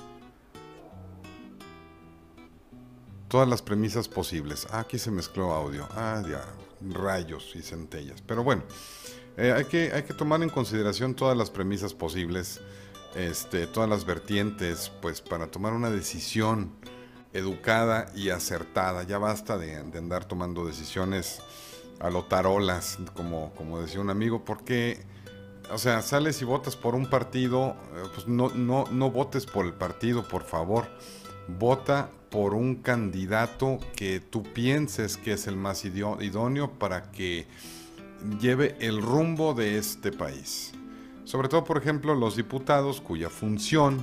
Todas 3.28 3.48
las 3.48 3.62
premisas 3.62 4.08
posibles. 4.08 4.68
Ah, 4.72 4.82
aquí 4.82 5.00
se 5.00 5.12
mezcló 5.12 5.52
audio. 5.52 5.88
Ah, 5.92 6.22
ya, 6.30 6.46
rayos 6.94 7.56
y 7.56 7.62
centellas. 7.62 8.22
Pero 8.22 8.44
bueno, 8.44 8.64
eh, 9.38 9.52
hay, 9.52 9.66
que, 9.66 9.92
hay 9.94 10.04
que 10.04 10.14
tomar 10.14 10.42
en 10.44 10.50
consideración 10.50 11.16
todas 11.16 11.36
las 11.38 11.50
premisas 11.50 11.94
posibles 11.94 12.62
este, 13.16 13.66
todas 13.66 13.90
las 13.90 14.06
vertientes, 14.06 14.92
pues 15.02 15.22
para 15.22 15.48
tomar 15.48 15.74
una 15.74 15.90
decisión 15.90 16.74
educada 17.34 18.08
y 18.14 18.30
acertada. 18.30 19.04
Ya 19.04 19.18
basta 19.18 19.58
de, 19.58 19.78
andar 19.78 20.26
tomando 20.26 20.66
decisiones 20.66 21.42
a 22.00 22.10
lo 22.10 22.26
tarolas, 22.26 23.00
como, 23.14 23.54
como 23.54 23.82
decía 23.82 24.02
un 24.02 24.10
amigo, 24.10 24.44
porque, 24.44 25.06
o 25.72 25.78
sea, 25.78 26.02
sales 26.02 26.42
y 26.42 26.46
votas 26.46 26.76
por 26.76 26.94
un 26.94 27.10
partido, 27.10 27.78
eh, 27.96 28.04
pues 28.14 28.28
no, 28.28 28.50
no, 28.50 28.86
no 28.92 29.12
votes 29.12 29.46
por 29.46 29.66
el 29.66 29.74
partido, 29.74 30.28
por 30.28 30.44
favor. 30.44 30.86
Vota 31.48 32.10
por 32.36 32.54
un 32.54 32.76
candidato 32.76 33.80
que 33.96 34.20
tú 34.20 34.44
pienses 34.44 35.16
que 35.16 35.32
es 35.32 35.48
el 35.48 35.56
más 35.56 35.86
idóneo 35.86 36.70
para 36.70 37.10
que 37.10 37.48
lleve 38.42 38.76
el 38.82 39.02
rumbo 39.02 39.54
de 39.54 39.78
este 39.78 40.12
país. 40.12 40.74
Sobre 41.24 41.48
todo, 41.48 41.64
por 41.64 41.78
ejemplo, 41.78 42.14
los 42.14 42.36
diputados 42.36 43.00
cuya 43.00 43.30
función 43.30 44.02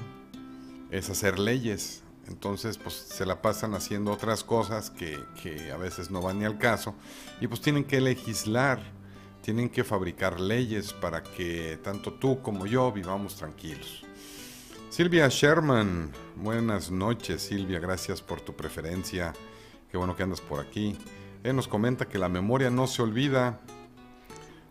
es 0.90 1.10
hacer 1.10 1.38
leyes. 1.38 2.04
Entonces, 2.26 2.78
pues 2.78 2.94
se 2.94 3.26
la 3.26 3.42
pasan 3.42 3.74
haciendo 3.74 4.10
otras 4.12 4.44
cosas 4.44 4.88
que, 4.88 5.70
a 5.70 5.76
veces 5.76 6.10
no 6.10 6.22
van 6.22 6.38
ni 6.38 6.46
al 6.46 6.56
caso. 6.56 6.94
Y 7.38 7.48
pues 7.48 7.60
tienen 7.60 7.84
que 7.84 8.00
legislar, 8.00 8.80
tienen 9.42 9.68
que 9.68 9.84
fabricar 9.84 10.40
leyes 10.40 10.94
para 10.94 11.22
que 11.22 11.78
tanto 11.84 12.14
tú 12.14 12.40
como 12.40 12.64
yo 12.64 12.92
vivamos 12.92 13.36
tranquilos. 13.36 14.06
Silvia 14.92 15.26
Sherman, 15.30 16.12
buenas 16.36 16.90
noches 16.90 17.40
Silvia, 17.40 17.80
gracias 17.80 18.20
por 18.20 18.42
tu 18.42 18.52
preferencia. 18.54 19.32
Qué 19.90 19.96
bueno 19.96 20.14
que 20.14 20.22
andas 20.22 20.42
por 20.42 20.60
aquí. 20.60 20.98
Él 21.42 21.56
nos 21.56 21.66
comenta 21.66 22.10
que 22.10 22.18
la 22.18 22.28
memoria 22.28 22.68
no 22.68 22.86
se 22.86 23.00
olvida 23.00 23.58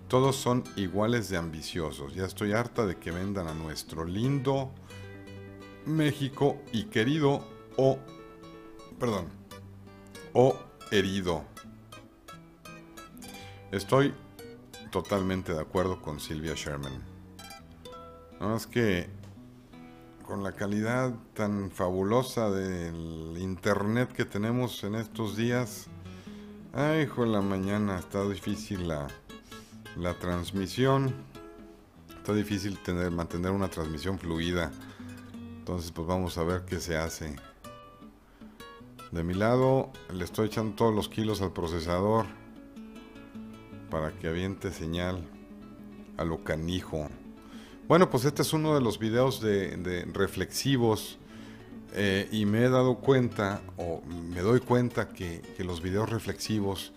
todos 0.08 0.36
son 0.36 0.64
iguales 0.76 1.28
de 1.30 1.38
ambiciosos. 1.38 2.14
Ya 2.14 2.26
estoy 2.26 2.54
harta 2.54 2.86
de 2.86 2.98
que 2.98 3.10
vendan 3.10 3.48
a 3.48 3.56
nuestro 3.56 4.06
lindo 4.06 4.72
México 5.88 6.62
y 6.72 6.84
querido 6.84 7.44
o, 7.76 7.98
perdón, 9.00 9.26
o 10.34 10.56
herido. 10.92 11.46
Estoy 13.72 14.14
totalmente 14.92 15.52
de 15.52 15.62
acuerdo 15.62 16.00
con 16.00 16.20
Silvia 16.20 16.54
Sherman. 16.54 17.04
No 18.40 18.50
más 18.50 18.68
que 18.68 19.10
con 20.32 20.44
la 20.44 20.54
calidad 20.54 21.14
tan 21.34 21.72
fabulosa 21.72 22.50
del 22.50 23.36
internet 23.38 24.14
que 24.14 24.24
tenemos 24.24 24.82
en 24.86 24.96
estos 24.96 25.36
días, 25.36 25.88
ay, 26.72 27.02
hijo 27.02 27.26
la 27.26 27.42
mañana, 27.42 28.00
está 28.00 28.26
difícil 28.30 28.88
la 28.88 29.10
la 29.98 30.14
transmisión. 30.14 31.14
Está 32.16 32.34
difícil 32.34 32.78
tener, 32.80 33.12
mantener 33.12 33.52
una 33.52 33.68
transmisión 33.68 34.18
fluida. 34.18 34.72
Entonces 35.60 35.92
pues 35.92 36.08
vamos 36.08 36.38
a 36.38 36.44
ver 36.44 36.64
qué 36.64 36.80
se 36.80 36.96
hace. 36.96 37.36
De 39.12 39.24
mi 39.26 39.34
lado 39.34 39.92
le 40.14 40.24
estoy 40.24 40.48
echando 40.48 40.76
todos 40.76 40.96
los 40.96 41.10
kilos 41.10 41.42
al 41.42 41.52
procesador 41.52 42.26
para 43.90 44.14
que 44.14 44.30
aviente 44.30 44.72
señal 44.72 45.28
a 46.16 46.24
lo 46.24 46.42
canijo. 46.46 47.10
Bueno, 47.92 48.10
pues 48.10 48.24
este 48.24 48.42
es 48.42 48.54
uno 48.54 48.74
de 48.74 48.80
los 48.80 49.00
videos 49.00 49.42
de, 49.42 50.08
reflexivos 50.14 51.18
eh, 51.94 52.26
y 52.32 52.46
me 52.46 52.64
he 52.64 52.70
dado 52.70 53.00
cuenta 53.00 53.62
o 53.76 54.02
me 54.08 54.40
doy 54.40 54.62
cuenta 54.62 55.10
que, 55.10 55.42
que 55.58 55.66
los 55.66 55.82
videos 55.82 56.10
reflexivos 56.10 56.94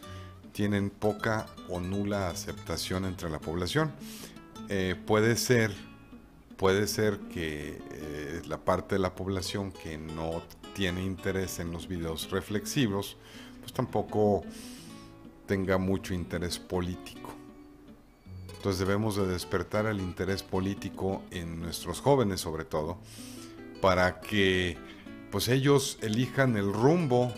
tienen 0.52 0.90
poca 0.90 1.46
o 1.68 1.80
nula 1.80 2.28
aceptación 2.28 3.06
entre 3.06 3.28
la 3.28 3.40
población. 3.40 3.90
Eh, 4.68 4.94
puede 5.04 5.34
ser, 5.34 5.72
puede 6.56 6.86
ser 6.86 7.18
que 7.22 7.82
eh, 7.90 8.42
la 8.46 8.58
parte 8.58 8.94
de 8.94 9.00
la 9.00 9.16
población 9.16 9.72
que 9.72 9.98
no 9.98 10.44
tiene 10.74 11.02
interés 11.02 11.58
en 11.58 11.72
los 11.72 11.88
videos 11.88 12.30
reflexivos, 12.30 13.16
pues 13.58 13.72
tampoco 13.72 14.44
tenga 15.48 15.76
mucho 15.76 16.14
interés 16.14 16.60
político. 16.60 17.33
Entonces 18.64 18.86
debemos 18.86 19.16
de 19.16 19.26
despertar 19.26 19.84
el 19.84 20.00
interés 20.00 20.42
político 20.42 21.20
en 21.30 21.60
nuestros 21.60 22.00
jóvenes 22.00 22.40
sobre 22.40 22.64
todo, 22.64 22.96
para 23.82 24.20
que 24.20 24.78
pues 25.30 25.48
ellos 25.48 25.98
elijan 26.00 26.56
el 26.56 26.72
rumbo, 26.72 27.30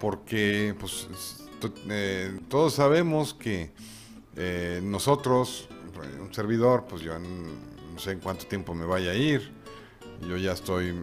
porque 0.00 0.74
pues 0.80 1.06
eh, 1.90 2.40
todos 2.48 2.72
sabemos 2.72 3.34
que 3.34 3.72
eh, 4.36 4.80
nosotros, 4.82 5.68
un 6.18 6.32
servidor, 6.32 6.86
pues 6.88 7.02
yo 7.02 7.18
no 7.18 7.98
sé 7.98 8.12
en 8.12 8.20
cuánto 8.20 8.46
tiempo 8.46 8.72
me 8.72 8.86
vaya 8.86 9.10
a 9.10 9.14
ir, 9.16 9.52
yo 10.26 10.38
ya 10.38 10.52
estoy, 10.52 10.94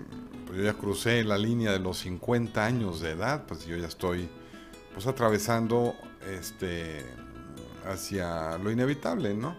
yo 0.55 0.63
ya 0.63 0.73
crucé 0.73 1.23
la 1.23 1.37
línea 1.37 1.71
de 1.71 1.77
los 1.77 1.99
50 1.99 2.65
años 2.65 2.99
de 2.99 3.11
edad, 3.11 3.45
pues 3.45 3.67
yo 3.67 3.77
ya 3.77 3.85
estoy 3.85 4.27
pues 4.95 5.05
atravesando 5.05 5.93
este 6.27 7.24
hacia 7.85 8.57
lo 8.57 8.71
inevitable, 8.71 9.33
¿no? 9.33 9.55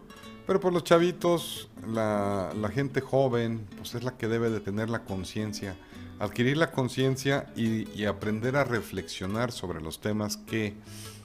Pero 0.46 0.60
por 0.60 0.72
los 0.72 0.84
chavitos, 0.84 1.68
la, 1.86 2.52
gente 2.72 3.00
joven, 3.00 3.66
pues 3.76 3.94
es 3.94 4.04
la 4.04 4.16
que 4.16 4.28
debe 4.28 4.50
de 4.50 4.60
tener 4.60 4.88
la 4.90 5.04
conciencia 5.04 5.76
adquirir 6.18 6.56
la 6.56 6.70
conciencia 6.70 7.52
y, 7.56 8.04
aprender 8.04 8.56
a 8.56 8.64
reflexionar 8.64 9.52
sobre 9.52 9.80
los 9.80 10.00
temas 10.00 10.36
que 10.36 10.74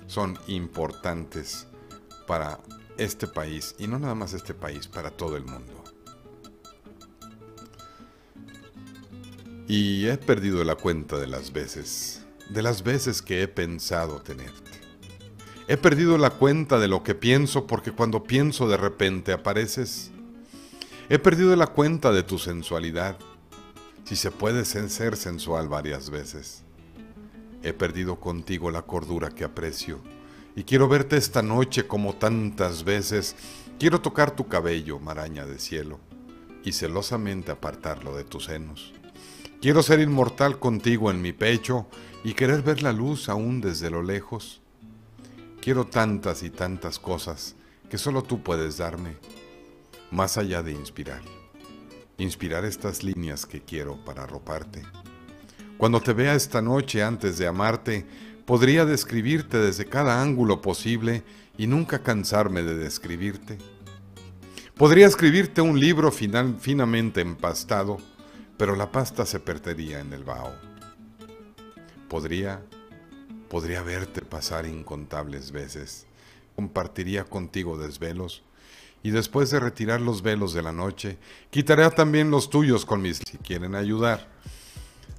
son 0.08 0.38
importantes 0.48 1.68
para 2.28 2.60
este 2.98 3.28
país 3.28 3.76
y 3.80 3.88
no 3.88 4.00
nada 4.00 4.16
más 4.16 4.34
este 4.34 4.54
país, 4.54 4.88
para 4.88 5.12
todo 5.12 5.38
el 5.38 5.46
mundo. 5.46 5.84
Y 9.68 10.08
he 10.08 10.18
perdido 10.18 10.64
la 10.64 10.76
cuenta 10.76 11.18
de 11.18 11.28
las 11.28 11.54
veces, 11.54 12.26
de 12.50 12.62
las 12.62 12.84
veces 12.84 13.22
que 13.22 13.42
he 13.42 13.48
pensado 13.48 14.22
tenerte. 14.22 14.71
He 15.72 15.78
perdido 15.78 16.18
la 16.18 16.32
cuenta 16.32 16.80
de 16.80 16.90
lo 16.90 17.02
que 17.02 17.16
pienso 17.16 17.66
porque 17.66 17.94
cuando 17.94 18.26
pienso 18.26 18.68
de 18.68 18.76
repente 18.76 19.32
apareces. 19.32 20.12
He 21.08 21.18
perdido 21.18 21.56
la 21.56 21.68
cuenta 21.68 22.12
de 22.12 22.24
tu 22.24 22.40
sensualidad 22.40 23.18
si 24.04 24.18
se 24.18 24.32
puede 24.32 24.66
ser 24.66 25.16
sensual 25.16 25.70
varias 25.70 26.10
veces. 26.10 26.66
He 27.64 27.72
perdido 27.72 28.20
contigo 28.20 28.70
la 28.70 28.82
cordura 28.82 29.30
que 29.30 29.46
aprecio, 29.46 30.02
y 30.58 30.64
quiero 30.66 30.90
verte 30.90 31.16
esta 31.16 31.42
noche 31.42 31.88
como 31.88 32.18
tantas 32.18 32.84
veces. 32.84 33.38
Quiero 33.80 34.02
tocar 34.02 34.36
tu 34.36 34.50
cabello, 34.50 35.00
maraña 35.00 35.46
de 35.46 35.58
cielo, 35.58 36.02
y 36.66 36.74
celosamente 36.74 37.50
apartarlo 37.50 38.14
de 38.18 38.26
tus 38.26 38.48
senos. 38.48 38.92
Quiero 39.62 39.82
ser 39.84 40.02
inmortal 40.02 40.60
contigo 40.60 41.12
en 41.12 41.22
mi 41.22 41.32
pecho 41.32 41.88
y 42.26 42.34
querer 42.34 42.62
ver 42.62 42.84
la 42.84 42.92
luz 42.92 43.30
aún 43.30 43.62
desde 43.62 43.90
lo 43.90 44.04
lejos. 44.04 44.61
Quiero 45.62 45.86
tantas 45.86 46.44
y 46.44 46.50
tantas 46.50 47.00
cosas 47.00 47.56
que 47.90 47.98
solo 47.98 48.24
tú 48.24 48.42
puedes 48.44 48.78
darme, 48.78 49.16
más 50.10 50.38
allá 50.38 50.64
de 50.64 50.72
inspirar 50.72 51.22
inspirar 52.24 52.66
estas 52.66 53.04
líneas 53.04 53.46
que 53.46 53.62
quiero 53.62 53.98
para 54.06 54.24
arroparte. 54.24 54.84
Cuando 55.78 56.02
te 56.02 56.14
vea 56.14 56.36
esta 56.36 56.62
noche 56.62 57.04
antes 57.04 57.38
de 57.38 57.48
amarte, 57.48 58.06
podría 58.46 58.86
describirte 58.86 59.58
desde 59.58 59.86
cada 59.86 60.22
ángulo 60.22 60.62
posible 60.62 61.24
y 61.58 61.68
nunca 61.68 62.04
cansarme 62.04 62.62
de 62.62 62.76
describirte. 62.76 63.58
Podría 64.76 65.08
escribirte 65.08 65.62
un 65.62 65.80
libro 65.80 66.12
final, 66.12 66.58
finamente 66.60 67.22
empastado, 67.22 67.98
pero 68.58 68.76
la 68.76 68.92
pasta 68.92 69.26
se 69.26 69.40
perdería 69.40 70.00
en 70.00 70.14
el 70.14 70.24
vaho. 70.24 70.54
Podría, 72.08 72.64
podría 73.52 73.82
verte 73.82 74.22
pasar 74.22 74.66
incontables 74.66 75.52
veces, 75.52 76.06
compartiría 76.56 77.26
contigo 77.26 77.78
desvelos, 77.78 78.44
y 79.04 79.10
después 79.12 79.52
de 79.52 79.60
retirar 79.60 80.00
los 80.00 80.22
velos 80.22 80.54
de 80.54 80.62
la 80.62 80.72
noche, 80.72 81.18
quitaré 81.50 81.90
también 81.92 82.32
los 82.32 82.50
tuyos 82.50 82.86
con 82.86 83.02
mis... 83.02 83.18
Si 83.18 83.38
quieren 83.40 83.76
ayudar 83.76 84.26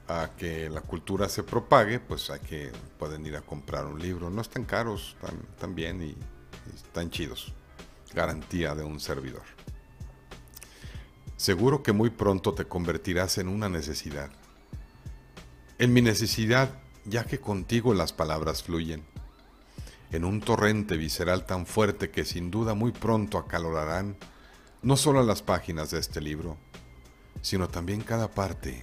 a 0.09 0.31
que 0.38 0.71
la 0.71 0.81
cultura 0.81 1.29
se 1.29 1.42
propague, 1.42 2.01
pues 2.01 2.31
hay 2.31 2.40
que 2.40 2.73
pueden 2.99 3.27
ir 3.27 3.37
a 3.37 3.42
comprar 3.42 3.85
un 3.85 4.01
libro. 4.01 4.31
No 4.31 4.40
están 4.40 4.64
caros, 4.64 5.14
están, 5.51 5.75
bien 5.75 6.03
y 6.03 6.16
están 6.75 7.11
chidos. 7.11 7.53
Garantía 8.14 8.75
de 8.75 8.83
un 8.83 8.99
servidor. 8.99 9.45
Seguro 11.37 11.83
que 11.83 11.92
muy 11.92 12.09
pronto 12.09 12.55
te 12.55 12.64
convertirás 12.64 13.37
en 13.37 13.49
una 13.49 13.68
necesidad. 13.68 14.31
En 15.79 15.92
mi 15.92 16.01
necesidad, 16.01 16.82
ya 17.05 17.25
que 17.25 17.41
contigo 17.41 17.95
las 17.95 18.12
palabras 18.12 18.62
fluyen. 18.62 19.05
En 20.11 20.25
un 20.25 20.41
torrente 20.41 20.97
visceral 20.97 21.47
tan 21.47 21.67
fuerte 21.67 22.11
que 22.11 22.25
sin 22.25 22.51
duda 22.51 22.75
muy 22.75 22.93
pronto 22.93 23.38
acalorarán 23.38 24.17
no 24.83 24.97
solo 24.97 25.23
las 25.23 25.43
páginas 25.43 25.91
de 25.91 26.01
este 26.01 26.21
libro, 26.21 26.59
sino 27.41 27.69
también 27.69 28.03
cada 28.03 28.31
parte 28.31 28.83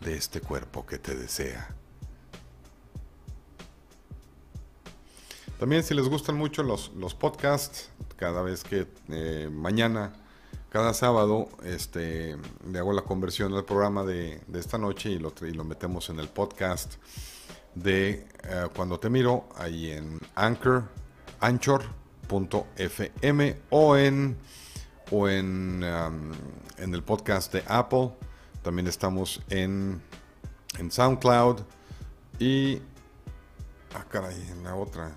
de 0.00 0.16
este 0.16 0.40
cuerpo 0.40 0.86
que 0.86 0.98
te 0.98 1.14
desea. 1.14 1.74
También 5.58 5.82
si 5.82 5.94
les 5.94 6.08
gustan 6.08 6.36
mucho 6.36 6.62
los, 6.62 6.92
los 6.96 7.14
podcasts, 7.14 7.90
cada 8.16 8.42
vez 8.42 8.62
que 8.62 8.86
eh, 9.08 9.48
mañana 9.50 10.12
cada 10.68 10.92
sábado 10.92 11.48
este, 11.64 12.36
le 12.70 12.78
hago 12.78 12.92
la 12.92 13.02
conversión 13.02 13.54
al 13.54 13.64
programa 13.64 14.04
de, 14.04 14.42
esta 14.52 14.76
noche 14.76 15.10
y 15.10 15.18
lo, 15.18 15.32
y 15.40 15.52
lo, 15.52 15.64
metemos 15.64 16.10
en 16.10 16.20
el 16.20 16.28
podcast 16.28 16.94
de 17.76 18.26
eh, 18.42 18.66
Cuando 18.74 18.98
te 18.98 19.08
miro, 19.08 19.48
ahí 19.56 19.92
en 19.92 20.18
Anchor, 20.34 20.84
anchor.fm 21.40 21.96
o 23.70 23.96
en, 23.96 24.36
o 25.10 25.28
en, 25.28 25.84
um, 25.84 26.32
en 26.78 26.94
el 26.94 27.04
podcast 27.04 27.52
de 27.52 27.62
Apple. 27.68 28.10
También 28.62 28.88
estamos 28.88 29.40
en, 29.48 30.02
en 30.78 30.90
SoundCloud 30.90 31.60
y... 32.40 32.80
Ah, 33.94 34.04
caray, 34.10 34.40
en 34.50 34.64
la 34.64 34.74
otra. 34.74 35.12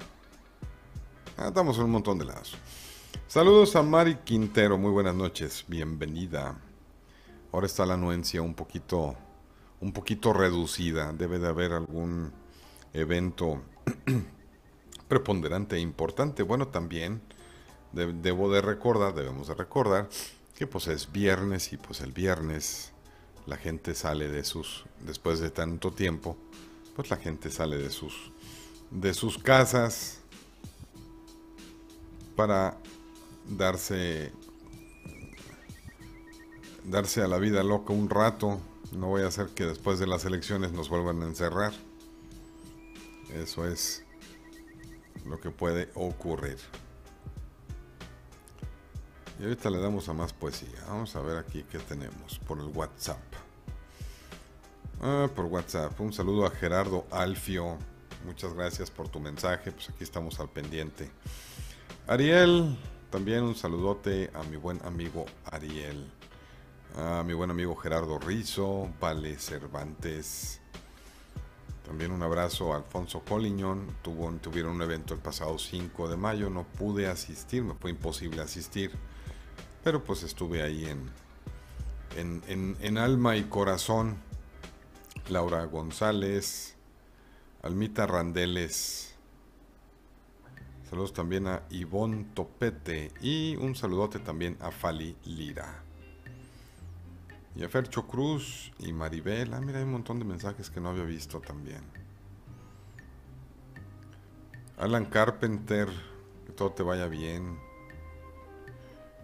Ah, 1.37 1.47
estamos 1.47 1.77
en 1.77 1.85
un 1.85 1.91
montón 1.91 2.19
de 2.19 2.25
lados. 2.25 2.55
Saludos 3.27 3.75
a 3.75 3.83
Mari 3.83 4.15
Quintero, 4.23 4.77
muy 4.77 4.91
buenas 4.91 5.15
noches, 5.15 5.65
bienvenida. 5.67 6.55
Ahora 7.51 7.65
está 7.65 7.85
la 7.85 7.95
anuencia 7.95 8.41
un 8.41 8.53
poquito, 8.53 9.15
un 9.81 9.91
poquito 9.91 10.33
reducida, 10.33 11.13
debe 11.13 11.39
de 11.39 11.47
haber 11.47 11.73
algún 11.73 12.31
evento 12.93 13.61
preponderante 15.07 15.75
e 15.75 15.79
importante. 15.79 16.43
Bueno, 16.43 16.67
también 16.67 17.21
debo 17.91 18.51
de 18.51 18.61
recordar, 18.61 19.15
debemos 19.15 19.47
de 19.47 19.55
recordar 19.55 20.09
que 20.55 20.67
pues 20.67 20.87
es 20.87 21.11
viernes 21.11 21.73
y 21.73 21.77
pues 21.77 22.01
el 22.01 22.11
viernes 22.11 22.91
la 23.45 23.57
gente 23.57 23.95
sale 23.95 24.27
de 24.27 24.43
sus, 24.43 24.85
después 25.01 25.39
de 25.39 25.49
tanto 25.49 25.91
tiempo, 25.91 26.37
pues 26.95 27.09
la 27.09 27.17
gente 27.17 27.49
sale 27.49 27.77
de 27.77 27.89
sus, 27.89 28.31
de 28.91 29.13
sus 29.13 29.37
casas 29.37 30.19
para 32.35 32.77
darse 33.47 34.31
darse 36.83 37.21
a 37.21 37.27
la 37.27 37.37
vida 37.37 37.63
loca 37.63 37.93
un 37.93 38.09
rato. 38.09 38.59
No 38.91 39.07
voy 39.07 39.21
a 39.21 39.27
hacer 39.27 39.49
que 39.49 39.65
después 39.65 39.99
de 39.99 40.07
las 40.07 40.25
elecciones 40.25 40.71
nos 40.71 40.89
vuelvan 40.89 41.21
a 41.21 41.25
encerrar. 41.25 41.73
Eso 43.35 43.67
es 43.67 44.03
lo 45.25 45.39
que 45.39 45.51
puede 45.51 45.89
ocurrir. 45.95 46.57
Y 49.39 49.43
ahorita 49.43 49.69
le 49.69 49.79
damos 49.79 50.09
a 50.09 50.13
más 50.13 50.33
poesía. 50.33 50.83
Vamos 50.87 51.15
a 51.15 51.21
ver 51.21 51.37
aquí 51.37 51.63
qué 51.71 51.79
tenemos 51.79 52.39
por 52.39 52.59
el 52.59 52.67
WhatsApp. 52.67 53.21
Ah, 55.01 55.29
por 55.33 55.45
WhatsApp. 55.45 55.99
Un 56.01 56.11
saludo 56.11 56.45
a 56.45 56.51
Gerardo 56.51 57.05
Alfio. 57.11 57.77
Muchas 58.25 58.53
gracias 58.53 58.91
por 58.91 59.07
tu 59.07 59.19
mensaje. 59.19 59.71
Pues 59.71 59.89
aquí 59.89 60.03
estamos 60.03 60.39
al 60.41 60.49
pendiente. 60.49 61.09
Ariel, 62.07 62.77
también 63.09 63.43
un 63.43 63.55
saludote 63.55 64.29
a 64.33 64.43
mi 64.43 64.57
buen 64.57 64.79
amigo 64.85 65.25
Ariel, 65.45 66.11
a 66.97 67.23
mi 67.23 67.33
buen 67.33 67.49
amigo 67.49 67.75
Gerardo 67.75 68.19
Rizo, 68.19 68.89
Vale 68.99 69.37
Cervantes. 69.39 70.59
También 71.89 72.11
un 72.11 72.21
abrazo 72.21 72.71
a 72.71 72.77
Alfonso 72.77 73.21
Coliñón. 73.21 73.95
Tuvo, 74.03 74.31
tuvieron 74.33 74.75
un 74.75 74.83
evento 74.83 75.15
el 75.15 75.19
pasado 75.19 75.57
5 75.57 76.07
de 76.07 76.17
mayo. 76.17 76.51
No 76.51 76.63
pude 76.63 77.07
asistir, 77.07 77.63
me 77.63 77.73
fue 77.73 77.89
imposible 77.89 78.43
asistir. 78.43 78.91
Pero 79.83 80.03
pues 80.03 80.21
estuve 80.21 80.61
ahí 80.61 80.85
en, 80.85 81.09
en, 82.47 82.77
en 82.79 82.97
alma 82.99 83.37
y 83.37 83.45
corazón. 83.45 84.17
Laura 85.29 85.65
González, 85.65 86.75
Almita 87.63 88.05
Randeles, 88.05 89.15
Saludos 90.87 91.13
también 91.13 91.47
a 91.47 91.63
Ivonne 91.71 92.27
Topete 92.35 93.11
y 93.19 93.55
un 93.55 93.75
saludote 93.75 94.19
también 94.19 94.57
a 94.59 94.69
Fali 94.69 95.15
Lira. 95.25 95.88
Y 97.55 97.63
a 97.63 97.69
Cruz 97.69 98.71
y 98.79 98.93
Maribel. 98.93 99.53
Ah, 99.53 99.59
mira, 99.59 99.79
hay 99.79 99.83
un 99.83 99.91
montón 99.91 100.19
de 100.19 100.25
mensajes 100.25 100.69
que 100.69 100.79
no 100.79 100.89
había 100.89 101.03
visto 101.03 101.39
también. 101.39 101.81
Alan 104.77 105.05
Carpenter, 105.05 105.89
que 106.45 106.53
todo 106.53 106.71
te 106.71 106.83
vaya 106.83 107.07
bien. 107.07 107.59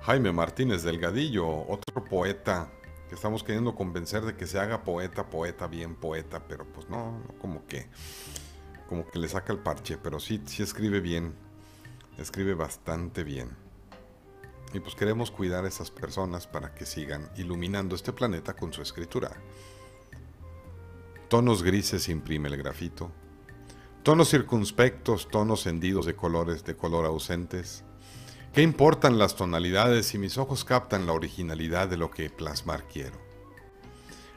Jaime 0.02 0.32
Martínez 0.32 0.84
Delgadillo, 0.84 1.66
otro 1.68 2.04
poeta 2.04 2.72
que 3.08 3.16
estamos 3.16 3.44
queriendo 3.44 3.76
convencer 3.76 4.24
de 4.24 4.36
que 4.36 4.48
se 4.48 4.60
haga 4.60 4.84
poeta, 4.84 5.30
poeta, 5.30 5.68
bien 5.68 5.96
poeta, 5.96 6.48
pero 6.48 6.66
pues 6.66 6.90
no, 6.90 7.22
como 7.40 7.66
que 7.66 7.88
como 8.90 9.08
que 9.08 9.18
le 9.18 9.28
saca 9.28 9.52
el 9.52 9.60
parche, 9.60 9.98
pero 9.98 10.20
sí, 10.20 10.42
sí 10.46 10.62
escribe 10.62 11.00
bien 11.00 11.34
escribe 12.18 12.54
bastante 12.54 13.24
bien. 13.24 13.50
Y 14.76 14.82
pues 14.82 14.94
queremos 14.94 15.32
cuidar 15.32 15.64
a 15.64 15.70
esas 15.70 15.90
personas 15.90 16.48
para 16.48 16.76
que 16.76 16.86
sigan 16.86 17.30
iluminando 17.38 17.96
este 17.96 18.12
planeta 18.12 18.58
con 18.58 18.74
su 18.74 18.82
escritura. 18.82 19.32
Tonos 21.30 21.64
grises 21.64 22.10
imprime 22.10 22.50
el 22.50 22.58
grafito. 22.58 23.10
Tonos 24.04 24.30
circunspectos, 24.30 25.30
tonos 25.30 25.66
hendidos 25.66 26.06
de 26.06 26.18
colores 26.18 26.66
de 26.66 26.76
color 26.76 27.06
ausentes. 27.06 27.86
¿Qué 28.54 28.64
importan 28.64 29.18
las 29.18 29.38
tonalidades 29.38 30.08
si 30.08 30.18
mis 30.18 30.38
ojos 30.38 30.66
captan 30.66 31.06
la 31.06 31.14
originalidad 31.14 31.88
de 31.88 31.96
lo 31.96 32.12
que 32.12 32.30
plasmar 32.30 32.84
quiero? 32.84 33.18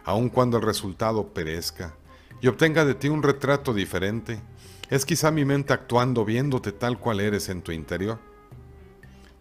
Aun 0.05 0.29
cuando 0.29 0.59
el 0.59 0.63
resultado 0.63 1.35
perezca 1.35 1.97
y 2.41 2.47
obtenga 2.47 2.85
de 2.85 2.95
ti 2.95 3.09
un 3.09 3.25
retrato 3.25 3.75
diferente, 3.75 4.41
es 4.89 5.05
quizá 5.05 5.33
mi 5.33 5.45
mente 5.45 5.73
actuando 5.73 6.25
viéndote 6.25 6.71
tal 6.71 7.01
cual 7.01 7.19
eres 7.19 7.49
en 7.49 7.61
tu 7.61 7.73
interior, 7.73 8.21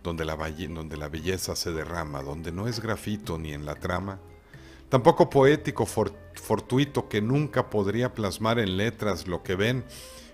donde 0.08 0.24
la, 0.24 0.38
donde 0.38 0.96
la 0.96 1.10
belleza 1.10 1.54
se 1.58 1.74
derrama, 1.74 2.24
donde 2.24 2.54
no 2.54 2.70
es 2.70 2.80
grafito 2.80 3.38
ni 3.38 3.52
en 3.52 3.66
la 3.66 3.76
trama, 3.76 4.22
tampoco 4.88 5.30
poético 5.30 5.86
fortuito 5.86 7.10
que 7.10 7.22
nunca 7.22 7.70
podría 7.70 8.14
plasmar 8.14 8.58
en 8.58 8.78
letras 8.78 9.28
lo 9.28 9.44
que 9.44 9.56
ven 9.56 9.84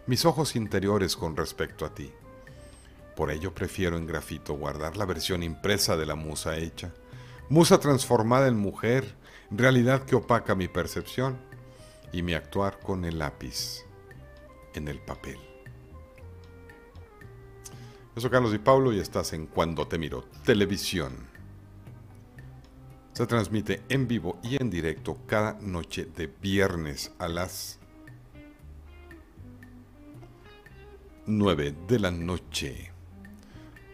mis 0.05 0.25
ojos 0.25 0.55
interiores 0.55 1.15
con 1.15 1.35
respecto 1.35 1.85
a 1.85 1.95
ti. 1.95 2.11
Por 3.15 3.31
ello 3.31 3.55
prefiero 3.55 3.97
en 3.97 4.05
grafito 4.05 4.53
guardar 4.53 4.95
la 4.95 5.05
versión 5.05 5.41
impresa 5.41 5.97
de 5.97 6.05
la 6.05 6.15
musa 6.15 6.55
hecha, 6.57 6.93
musa 7.49 7.79
transformada 7.79 8.47
en 8.47 8.57
mujer, 8.57 9.15
realidad 9.49 10.03
que 10.03 10.15
opaca 10.15 10.53
mi 10.53 10.67
percepción 10.67 11.39
y 12.11 12.21
mi 12.21 12.35
actuar 12.35 12.79
con 12.79 13.05
el 13.05 13.17
lápiz 13.17 13.83
en 14.75 14.87
el 14.87 14.99
papel. 14.99 15.52
Yo 18.15 18.29
Carlos 18.29 18.51
Di 18.51 18.59
Paulo 18.59 18.93
y 18.93 18.99
estás 18.99 19.33
en 19.33 19.47
Cuando 19.47 19.87
Te 19.87 19.97
Miro 19.97 20.23
Televisión. 20.45 21.13
Se 23.11 23.25
transmite 23.25 23.81
en 23.89 24.07
vivo 24.07 24.39
y 24.43 24.61
en 24.61 24.69
directo 24.69 25.17
cada 25.25 25.53
noche 25.53 26.05
de 26.05 26.27
viernes 26.27 27.11
a 27.17 27.27
las 27.27 27.79
9 31.25 31.75
de 31.87 31.99
la 31.99 32.11
noche. 32.11 32.91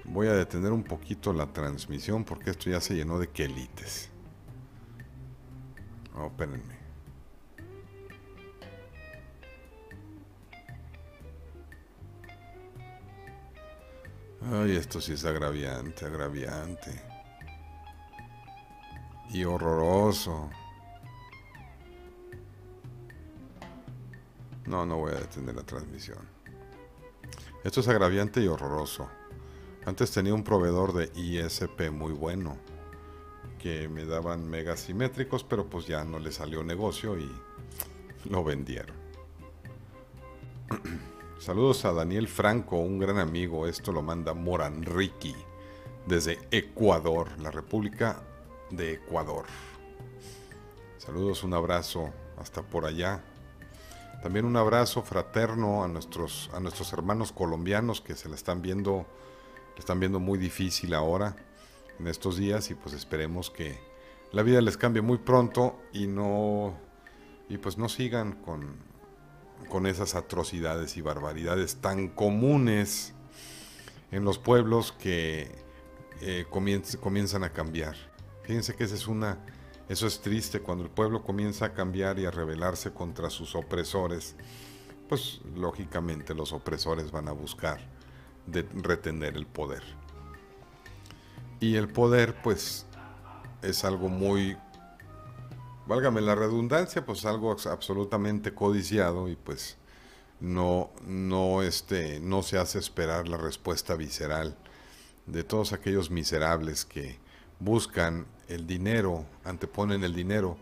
Voy 0.04 0.28
a 0.28 0.34
detener 0.34 0.74
un 0.74 0.84
poquito 0.84 1.32
la 1.32 1.54
transmisión 1.54 2.26
porque 2.26 2.50
esto 2.50 2.70
ya 2.70 2.82
se 2.82 2.96
llenó 2.96 3.20
de 3.20 3.30
quelites. 3.30 4.10
Oh, 6.14 6.28
espérenme. 6.28 6.79
Ay, 14.42 14.78
esto 14.78 15.02
sí 15.02 15.14
es 15.14 15.26
agraviante, 15.26 16.06
agraviante. 16.06 16.92
Y 19.32 19.44
horroroso. 19.44 20.50
No, 24.66 24.86
no 24.86 24.98
voy 24.98 25.12
a 25.12 25.20
detener 25.20 25.56
la 25.56 25.64
transmisión. 25.64 26.20
Esto 27.64 27.82
es 27.82 27.88
agraviante 27.90 28.42
y 28.42 28.48
horroroso. 28.48 29.10
Antes 29.86 30.12
tenía 30.12 30.34
un 30.34 30.44
proveedor 30.44 30.94
de 30.94 31.12
ISP 31.20 31.90
muy 31.92 32.14
bueno, 32.14 32.58
que 33.60 33.90
me 33.90 34.06
daban 34.06 34.50
megasimétricos, 34.50 35.44
pero 35.44 35.70
pues 35.70 35.86
ya 35.86 36.06
no 36.06 36.20
le 36.20 36.32
salió 36.32 36.64
negocio 36.64 37.18
y 37.18 37.30
lo 38.30 38.44
vendieron. 38.44 38.96
Saludos 41.40 41.86
a 41.86 41.94
Daniel 41.94 42.28
Franco, 42.28 42.76
un 42.76 43.00
gran 43.00 43.18
amigo. 43.18 43.66
Esto 43.66 43.94
lo 43.94 44.02
manda 44.02 44.34
Moranriqui 44.34 45.34
desde 46.06 46.38
Ecuador, 46.52 47.30
la 47.40 47.50
República 47.50 48.22
de 48.72 48.96
Ecuador. 48.96 49.46
Saludos, 50.98 51.46
un 51.46 51.54
abrazo 51.54 52.10
hasta 52.38 52.62
por 52.62 52.86
allá. 52.86 53.24
También 54.22 54.44
un 54.44 54.58
abrazo 54.58 55.02
fraterno 55.02 55.82
a 55.82 55.88
nuestros, 55.88 56.50
a 56.54 56.60
nuestros 56.60 56.92
hermanos 56.92 57.32
colombianos 57.32 58.02
que 58.02 58.18
se 58.18 58.28
la 58.28 58.36
están 58.36 58.62
viendo, 58.62 59.06
están 59.78 60.02
viendo 60.02 60.20
muy 60.20 60.38
difícil 60.38 60.94
ahora 60.94 61.38
en 62.00 62.08
estos 62.08 62.36
días 62.36 62.70
y 62.70 62.76
pues 62.76 62.94
esperemos 62.94 63.50
que 63.50 63.80
la 64.34 64.44
vida 64.44 64.60
les 64.60 64.76
cambie 64.76 65.02
muy 65.02 65.20
pronto 65.20 65.80
y 65.94 66.06
no 66.06 66.74
y 67.48 67.58
pues 67.60 67.78
no 67.78 67.88
sigan 67.88 68.34
con, 68.44 68.76
con 69.68 69.86
esas 69.86 70.16
atrocidades 70.16 70.98
y 70.98 71.02
barbaridades 71.02 71.76
tan 71.78 72.08
comunes 72.08 73.14
en 74.12 74.24
los 74.24 74.38
pueblos 74.38 74.92
que 74.92 75.52
eh, 76.22 76.46
comienzan 76.50 77.44
a 77.44 77.52
cambiar. 77.52 77.96
Fíjense 78.44 78.76
que 78.76 78.84
esa 78.84 78.96
es 78.96 79.08
una 79.08 79.38
eso 79.90 80.06
es 80.06 80.22
triste 80.22 80.60
cuando 80.60 80.84
el 80.84 80.92
pueblo 80.92 81.24
comienza 81.24 81.66
a 81.66 81.74
cambiar 81.74 82.20
y 82.20 82.26
a 82.26 82.32
rebelarse 82.32 82.94
contra 82.94 83.32
sus 83.32 83.56
opresores. 83.56 84.36
Pues 85.10 85.42
lógicamente 85.56 86.36
los 86.36 86.54
opresores 86.54 87.10
van 87.10 87.28
a 87.28 87.32
buscar 87.32 87.80
de 88.46 88.68
retener 88.72 89.36
el 89.36 89.48
poder. 89.48 89.82
Y 91.60 91.76
el 91.76 91.88
poder 91.88 92.40
pues 92.44 92.86
es 93.64 93.84
algo 93.84 94.10
muy, 94.10 94.58
válgame 95.90 96.22
la 96.22 96.36
redundancia, 96.36 97.04
pues 97.04 97.26
algo 97.26 97.52
absolutamente 97.52 98.54
codiciado 98.54 99.28
y 99.28 99.36
pues 99.36 99.76
no, 100.40 100.92
no, 101.04 101.64
este, 101.64 102.20
no 102.20 102.44
se 102.44 102.60
hace 102.60 102.78
esperar 102.78 103.28
la 103.28 103.38
respuesta 103.38 103.96
visceral 103.96 104.56
de 105.26 105.44
todos 105.44 105.74
aquellos 105.74 106.12
miserables 106.12 106.86
que 106.86 107.18
buscan 107.60 108.28
el 108.48 108.68
dinero, 108.68 109.26
anteponen 109.44 110.04
el 110.04 110.14
dinero 110.14 110.58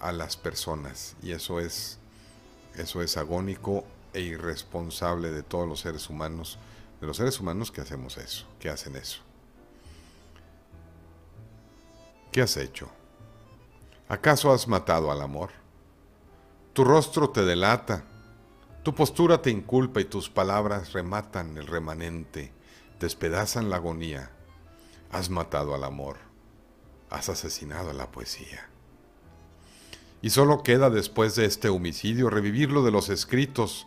a 0.00 0.10
las 0.10 0.38
personas 0.38 1.16
y 1.22 1.32
eso 1.32 1.60
es 1.60 1.98
eso 2.74 3.02
es 3.02 3.18
agónico 3.18 3.84
e 4.14 4.22
irresponsable 4.22 5.30
de 5.30 5.42
todos 5.42 5.68
los 5.68 5.80
seres 5.80 6.08
humanos, 6.08 6.58
de 6.98 7.06
los 7.06 7.18
seres 7.18 7.38
humanos 7.38 7.70
que 7.70 7.82
hacemos 7.82 8.16
eso, 8.16 8.46
que 8.58 8.70
hacen 8.70 8.96
eso. 8.96 9.20
¿Qué 12.32 12.40
has 12.40 12.56
hecho? 12.56 12.88
¿Acaso 14.12 14.52
has 14.52 14.68
matado 14.68 15.10
al 15.10 15.22
amor? 15.22 15.50
Tu 16.72 16.84
rostro 16.84 17.30
te 17.30 17.44
delata, 17.44 18.04
tu 18.82 18.94
postura 18.94 19.40
te 19.40 19.50
inculpa 19.50 20.00
y 20.00 20.04
tus 20.04 20.28
palabras 20.28 20.92
rematan 20.92 21.56
el 21.56 21.66
remanente, 21.66 22.52
despedazan 23.00 23.70
la 23.70 23.76
agonía. 23.76 24.30
Has 25.10 25.30
matado 25.30 25.74
al 25.74 25.84
amor 25.84 26.32
has 27.12 27.28
asesinado 27.28 27.90
a 27.90 27.92
la 27.92 28.10
poesía. 28.10 28.68
Y 30.22 30.30
solo 30.30 30.62
queda 30.62 30.88
después 30.88 31.34
de 31.34 31.44
este 31.44 31.68
homicidio 31.68 32.30
revivirlo 32.30 32.82
de 32.82 32.90
los 32.90 33.10
escritos, 33.10 33.86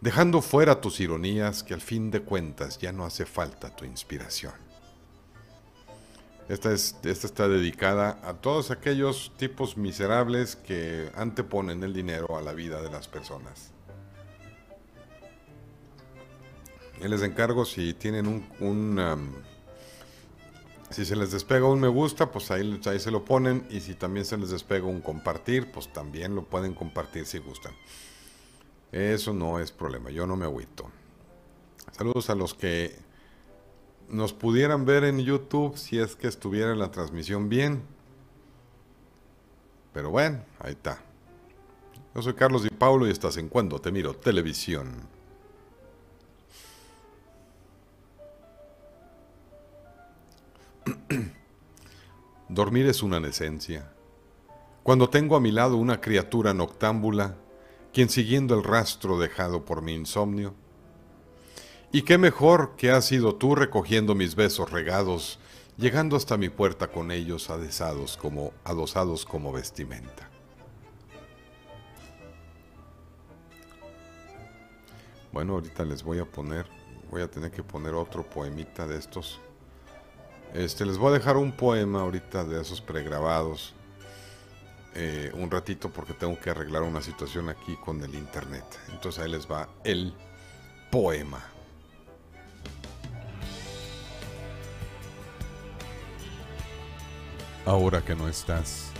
dejando 0.00 0.42
fuera 0.42 0.80
tus 0.80 1.00
ironías 1.00 1.62
que 1.62 1.74
al 1.74 1.80
fin 1.80 2.10
de 2.10 2.20
cuentas 2.20 2.78
ya 2.78 2.92
no 2.92 3.06
hace 3.06 3.24
falta 3.24 3.74
tu 3.74 3.84
inspiración. 3.84 4.65
Esta, 6.48 6.72
es, 6.72 6.96
esta 7.02 7.26
está 7.26 7.48
dedicada 7.48 8.20
a 8.22 8.34
todos 8.34 8.70
aquellos 8.70 9.32
tipos 9.36 9.76
miserables 9.76 10.54
que 10.54 11.10
anteponen 11.16 11.82
el 11.82 11.92
dinero 11.92 12.36
a 12.38 12.42
la 12.42 12.52
vida 12.52 12.82
de 12.82 12.90
las 12.90 13.08
personas. 13.08 13.72
Les 17.00 17.22
encargo 17.22 17.64
si 17.64 17.94
tienen 17.94 18.26
un, 18.26 18.48
un 18.60 18.98
um, 18.98 19.32
si 20.90 21.04
se 21.04 21.16
les 21.16 21.32
despega 21.32 21.66
un 21.66 21.80
me 21.80 21.88
gusta, 21.88 22.30
pues 22.30 22.50
ahí, 22.50 22.80
ahí 22.86 23.00
se 23.00 23.10
lo 23.10 23.24
ponen. 23.24 23.66
Y 23.70 23.80
si 23.80 23.94
también 23.94 24.24
se 24.24 24.36
les 24.36 24.50
despega 24.50 24.86
un 24.86 25.00
compartir, 25.00 25.70
pues 25.72 25.92
también 25.92 26.34
lo 26.34 26.44
pueden 26.44 26.74
compartir 26.74 27.26
si 27.26 27.38
gustan. 27.38 27.74
Eso 28.92 29.32
no 29.32 29.58
es 29.58 29.72
problema, 29.72 30.10
yo 30.10 30.26
no 30.26 30.36
me 30.36 30.44
agüito. 30.44 30.90
Saludos 31.92 32.30
a 32.30 32.34
los 32.34 32.54
que 32.54 32.96
nos 34.08 34.32
pudieran 34.32 34.84
ver 34.84 35.04
en 35.04 35.18
YouTube 35.18 35.76
si 35.76 35.98
es 35.98 36.16
que 36.16 36.28
estuviera 36.28 36.74
la 36.74 36.90
transmisión 36.90 37.48
bien. 37.48 37.82
Pero 39.92 40.10
bueno, 40.10 40.42
ahí 40.60 40.72
está. 40.72 41.00
Yo 42.14 42.22
soy 42.22 42.34
Carlos 42.34 42.62
Di 42.62 42.70
Paulo 42.70 43.06
y 43.06 43.10
estás 43.10 43.36
en 43.36 43.48
Cuando 43.48 43.78
Te 43.78 43.90
Miro 43.92 44.14
Televisión. 44.14 45.08
Dormir 52.48 52.86
es 52.86 53.02
una 53.02 53.20
necencia. 53.20 53.92
Cuando 54.82 55.10
tengo 55.10 55.36
a 55.36 55.40
mi 55.40 55.50
lado 55.50 55.76
una 55.76 56.00
criatura 56.00 56.54
noctámbula, 56.54 57.36
quien 57.92 58.08
siguiendo 58.08 58.54
el 58.54 58.62
rastro 58.62 59.18
dejado 59.18 59.64
por 59.64 59.82
mi 59.82 59.94
insomnio, 59.94 60.54
y 61.92 62.02
qué 62.02 62.18
mejor 62.18 62.76
que 62.76 62.90
has 62.90 63.06
sido 63.06 63.36
tú 63.36 63.54
recogiendo 63.54 64.14
mis 64.14 64.34
besos 64.34 64.70
regados, 64.70 65.38
llegando 65.76 66.16
hasta 66.16 66.36
mi 66.36 66.48
puerta 66.48 66.88
con 66.88 67.10
ellos 67.10 67.50
adesados 67.50 68.16
como, 68.16 68.52
adosados 68.64 69.24
como 69.24 69.52
vestimenta. 69.52 70.30
Bueno, 75.32 75.54
ahorita 75.54 75.84
les 75.84 76.02
voy 76.02 76.18
a 76.18 76.24
poner, 76.24 76.66
voy 77.10 77.22
a 77.22 77.30
tener 77.30 77.50
que 77.50 77.62
poner 77.62 77.94
otro 77.94 78.22
poemita 78.24 78.86
de 78.86 78.96
estos. 78.96 79.38
Este, 80.54 80.86
les 80.86 80.96
voy 80.96 81.10
a 81.10 81.18
dejar 81.18 81.36
un 81.36 81.52
poema 81.52 82.00
ahorita 82.00 82.44
de 82.44 82.62
esos 82.62 82.80
pregrabados. 82.80 83.74
Eh, 84.94 85.30
un 85.34 85.50
ratito 85.50 85.90
porque 85.90 86.14
tengo 86.14 86.40
que 86.40 86.48
arreglar 86.48 86.80
una 86.80 87.02
situación 87.02 87.50
aquí 87.50 87.76
con 87.76 88.02
el 88.02 88.14
internet. 88.14 88.64
Entonces 88.90 89.22
ahí 89.22 89.30
les 89.30 89.46
va 89.46 89.68
el 89.84 90.14
poema. 90.90 91.55
Ahora 97.66 98.00
que 98.00 98.14
no 98.14 98.28
estás 98.28 98.92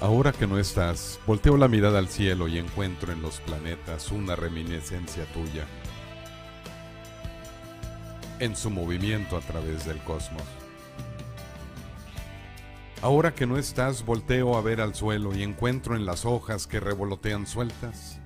Ahora 0.00 0.32
que 0.32 0.46
no 0.46 0.58
estás, 0.58 1.18
volteo 1.26 1.56
la 1.56 1.66
mirada 1.66 1.98
al 1.98 2.08
cielo 2.08 2.46
y 2.46 2.58
encuentro 2.58 3.10
en 3.10 3.22
los 3.22 3.40
planetas 3.40 4.10
una 4.10 4.36
reminiscencia 4.36 5.24
tuya, 5.32 5.64
en 8.38 8.54
su 8.54 8.68
movimiento 8.68 9.38
a 9.38 9.40
través 9.40 9.86
del 9.86 9.98
cosmos. 10.00 10.42
Ahora 13.00 13.34
que 13.34 13.46
no 13.46 13.56
estás, 13.56 14.04
volteo 14.04 14.58
a 14.58 14.60
ver 14.60 14.82
al 14.82 14.94
suelo 14.94 15.34
y 15.34 15.42
encuentro 15.42 15.96
en 15.96 16.04
las 16.04 16.26
hojas 16.26 16.66
que 16.66 16.80
revolotean 16.80 17.46
sueltas 17.46 18.20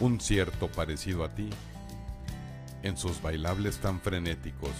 un 0.00 0.20
cierto 0.20 0.68
parecido 0.68 1.24
a 1.24 1.34
ti, 1.34 1.50
en 2.82 2.96
sus 2.96 3.20
bailables 3.20 3.78
tan 3.78 4.00
frenéticos, 4.00 4.72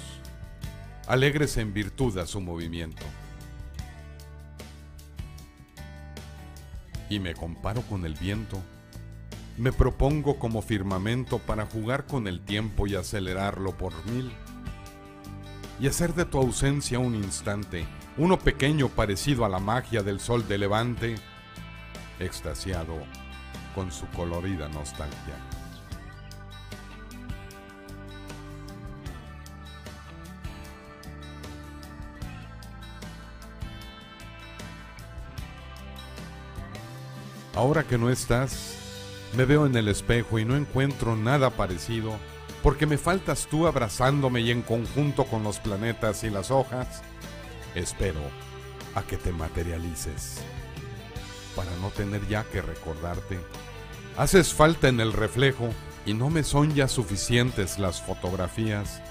alegres 1.06 1.56
en 1.56 1.72
virtud 1.72 2.16
a 2.18 2.26
su 2.26 2.40
movimiento. 2.40 3.04
y 7.10 7.20
me 7.20 7.34
comparo 7.34 7.82
con 7.82 8.04
el 8.04 8.14
viento. 8.14 8.60
Me 9.56 9.72
propongo 9.72 10.38
como 10.38 10.62
firmamento 10.62 11.38
para 11.38 11.66
jugar 11.66 12.06
con 12.06 12.28
el 12.28 12.40
tiempo 12.40 12.86
y 12.86 12.94
acelerarlo 12.94 13.76
por 13.76 13.92
mil. 14.06 14.30
Y 15.80 15.86
hacer 15.86 16.14
de 16.14 16.24
tu 16.24 16.38
ausencia 16.38 16.98
un 16.98 17.14
instante, 17.14 17.86
uno 18.16 18.38
pequeño 18.38 18.88
parecido 18.88 19.44
a 19.44 19.48
la 19.48 19.58
magia 19.58 20.02
del 20.02 20.20
sol 20.20 20.46
de 20.48 20.58
levante, 20.58 21.14
extasiado 22.18 22.98
con 23.74 23.92
su 23.92 24.06
colorida 24.08 24.68
nostalgia. 24.68 25.34
Ahora 37.54 37.82
que 37.82 37.98
no 37.98 38.08
estás, 38.08 38.76
me 39.36 39.44
veo 39.44 39.66
en 39.66 39.76
el 39.76 39.88
espejo 39.88 40.38
y 40.38 40.44
no 40.44 40.56
encuentro 40.56 41.16
nada 41.16 41.50
parecido, 41.50 42.12
porque 42.62 42.86
me 42.86 42.98
faltas 42.98 43.48
tú 43.50 43.66
abrazándome 43.66 44.42
y 44.42 44.52
en 44.52 44.62
conjunto 44.62 45.24
con 45.24 45.42
los 45.42 45.58
planetas 45.58 46.22
y 46.22 46.30
las 46.30 46.50
hojas, 46.50 47.02
Espero 47.74 48.20
a 48.94 49.02
que 49.02 49.16
te 49.16 49.30
materialices 49.30 50.40
para 51.58 51.76
no 51.78 51.90
tener 51.90 52.24
ya 52.28 52.44
que 52.44 52.62
recordarte. 52.62 53.40
Haces 54.16 54.54
falta 54.54 54.86
en 54.86 55.00
el 55.00 55.12
reflejo 55.12 55.70
y 56.06 56.14
no 56.14 56.30
me 56.30 56.44
son 56.44 56.72
ya 56.72 56.86
suficientes 56.86 57.80
las 57.80 58.00
fotografías, 58.00 59.02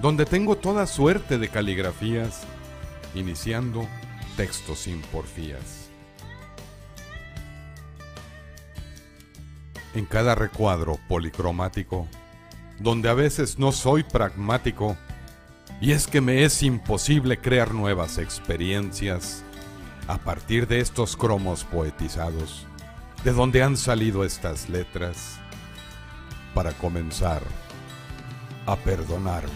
donde 0.00 0.24
tengo 0.24 0.56
toda 0.56 0.86
suerte 0.86 1.36
de 1.36 1.50
caligrafías, 1.50 2.44
iniciando 3.14 3.86
textos 4.38 4.78
sin 4.78 5.02
porfías. 5.02 5.90
En 9.94 10.06
cada 10.06 10.34
recuadro 10.34 10.98
policromático, 11.06 12.08
donde 12.78 13.10
a 13.10 13.14
veces 13.14 13.58
no 13.58 13.72
soy 13.72 14.04
pragmático, 14.04 14.96
y 15.82 15.92
es 15.92 16.06
que 16.06 16.22
me 16.22 16.44
es 16.44 16.62
imposible 16.62 17.36
crear 17.36 17.74
nuevas 17.74 18.16
experiencias 18.16 19.44
a 20.10 20.18
partir 20.18 20.66
de 20.66 20.80
estos 20.80 21.16
cromos 21.16 21.62
poetizados, 21.62 22.66
de 23.22 23.32
donde 23.32 23.62
han 23.62 23.76
salido 23.76 24.24
estas 24.24 24.68
letras, 24.68 25.38
para 26.52 26.72
comenzar 26.72 27.40
a 28.66 28.74
perdonarme. 28.74 29.52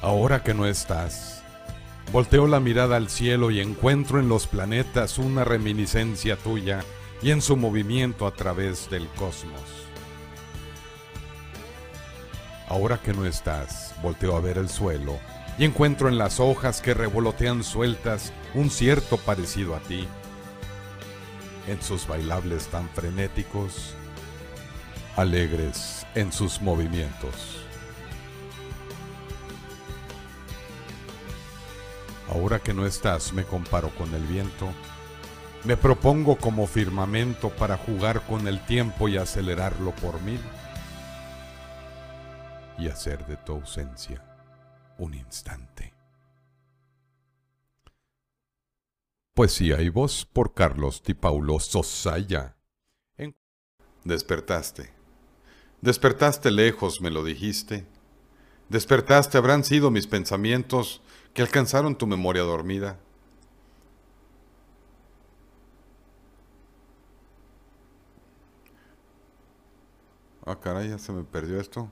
Ahora 0.00 0.42
que 0.42 0.54
no 0.54 0.64
estás, 0.64 1.42
volteo 2.10 2.46
la 2.46 2.58
mirada 2.58 2.96
al 2.96 3.10
cielo 3.10 3.50
y 3.50 3.60
encuentro 3.60 4.18
en 4.18 4.30
los 4.30 4.46
planetas 4.46 5.18
una 5.18 5.44
reminiscencia 5.44 6.36
tuya 6.36 6.80
y 7.20 7.32
en 7.32 7.42
su 7.42 7.54
movimiento 7.58 8.26
a 8.26 8.30
través 8.30 8.88
del 8.88 9.06
cosmos. 9.08 9.79
Ahora 12.70 12.98
que 12.98 13.12
no 13.12 13.26
estás, 13.26 13.96
volteo 14.00 14.36
a 14.36 14.40
ver 14.40 14.56
el 14.56 14.68
suelo 14.68 15.18
y 15.58 15.64
encuentro 15.64 16.08
en 16.08 16.18
las 16.18 16.38
hojas 16.38 16.80
que 16.80 16.94
revolotean 16.94 17.64
sueltas 17.64 18.32
un 18.54 18.70
cierto 18.70 19.16
parecido 19.16 19.74
a 19.74 19.80
ti. 19.80 20.06
En 21.66 21.82
sus 21.82 22.06
bailables 22.06 22.68
tan 22.68 22.88
frenéticos, 22.90 23.94
alegres 25.16 26.06
en 26.14 26.32
sus 26.32 26.62
movimientos. 26.62 27.58
Ahora 32.32 32.60
que 32.60 32.72
no 32.72 32.86
estás, 32.86 33.32
me 33.32 33.42
comparo 33.42 33.90
con 33.98 34.14
el 34.14 34.22
viento 34.22 34.72
me 35.64 35.76
propongo 35.76 36.36
como 36.36 36.66
firmamento 36.66 37.50
para 37.50 37.76
jugar 37.76 38.22
con 38.22 38.48
el 38.48 38.64
tiempo 38.64 39.08
y 39.08 39.18
acelerarlo 39.18 39.90
por 39.96 40.22
mil 40.22 40.40
y 42.80 42.88
hacer 42.88 43.26
de 43.26 43.36
tu 43.36 43.52
ausencia 43.52 44.24
un 44.98 45.14
instante. 45.14 45.94
Poesía 49.34 49.80
y 49.80 49.88
voz 49.88 50.26
por 50.26 50.54
Carlos 50.54 51.02
Di 51.02 51.14
Paulo 51.14 51.60
Sosaya. 51.60 52.56
Despertaste. 54.04 54.92
Despertaste 55.80 56.50
lejos, 56.50 57.00
me 57.00 57.10
lo 57.10 57.22
dijiste. 57.22 57.86
Despertaste 58.68 59.38
habrán 59.38 59.62
sido 59.62 59.90
mis 59.90 60.06
pensamientos 60.06 61.02
que 61.34 61.42
alcanzaron 61.42 61.96
tu 61.96 62.06
memoria 62.06 62.42
dormida 62.42 62.98
Ah, 70.50 70.56
caray, 70.58 70.88
ya 70.88 70.98
se 70.98 71.12
me 71.12 71.22
perdió 71.22 71.60
esto. 71.60 71.88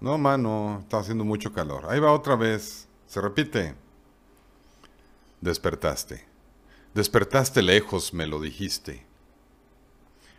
No, 0.00 0.18
mano, 0.18 0.80
está 0.82 0.98
haciendo 0.98 1.24
mucho 1.24 1.52
calor. 1.52 1.86
Ahí 1.88 2.00
va 2.00 2.12
otra 2.12 2.36
vez. 2.36 2.88
Se 3.06 3.20
repite. 3.20 3.74
Despertaste. 5.40 6.26
Despertaste 6.94 7.62
lejos, 7.62 8.12
me 8.12 8.26
lo 8.26 8.40
dijiste. 8.40 9.06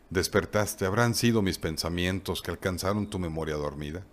Despertaste, 0.10 0.86
habrán 0.86 1.16
sido 1.16 1.42
mis 1.42 1.58
pensamientos 1.58 2.42
que 2.42 2.52
alcanzaron 2.52 3.10
tu 3.10 3.18
memoria 3.18 3.56
dormida. 3.56 4.06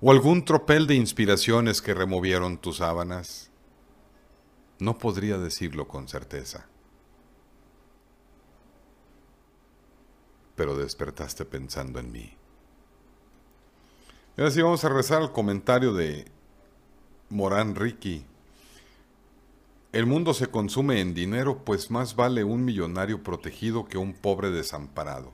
O 0.00 0.10
algún 0.10 0.46
tropel 0.46 0.86
de 0.86 0.94
inspiraciones 0.94 1.82
que 1.82 1.92
removieron 1.92 2.56
tus 2.56 2.78
sábanas. 2.78 3.50
No 4.78 4.96
podría 4.96 5.36
decirlo 5.36 5.86
con 5.88 6.08
certeza. 6.08 6.69
Pero 10.60 10.76
despertaste 10.76 11.46
pensando 11.46 12.00
en 12.00 12.12
mí. 12.12 12.36
Y 14.36 14.40
ahora 14.42 14.50
sí 14.50 14.60
vamos 14.60 14.84
a 14.84 14.90
rezar 14.90 15.22
al 15.22 15.32
comentario 15.32 15.94
de 15.94 16.26
Morán 17.30 17.74
Ricky. 17.74 18.26
El 19.92 20.04
mundo 20.04 20.34
se 20.34 20.48
consume 20.48 21.00
en 21.00 21.14
dinero, 21.14 21.64
pues 21.64 21.90
más 21.90 22.14
vale 22.14 22.44
un 22.44 22.66
millonario 22.66 23.22
protegido 23.22 23.86
que 23.86 23.96
un 23.96 24.12
pobre 24.12 24.50
desamparado. 24.50 25.32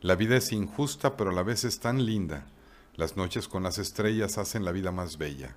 La 0.00 0.14
vida 0.14 0.38
es 0.38 0.50
injusta, 0.52 1.18
pero 1.18 1.32
a 1.32 1.34
la 1.34 1.42
vez 1.42 1.64
es 1.64 1.78
tan 1.78 2.06
linda. 2.06 2.46
Las 2.94 3.18
noches 3.18 3.48
con 3.48 3.62
las 3.62 3.76
estrellas 3.76 4.38
hacen 4.38 4.64
la 4.64 4.72
vida 4.72 4.90
más 4.90 5.18
bella. 5.18 5.54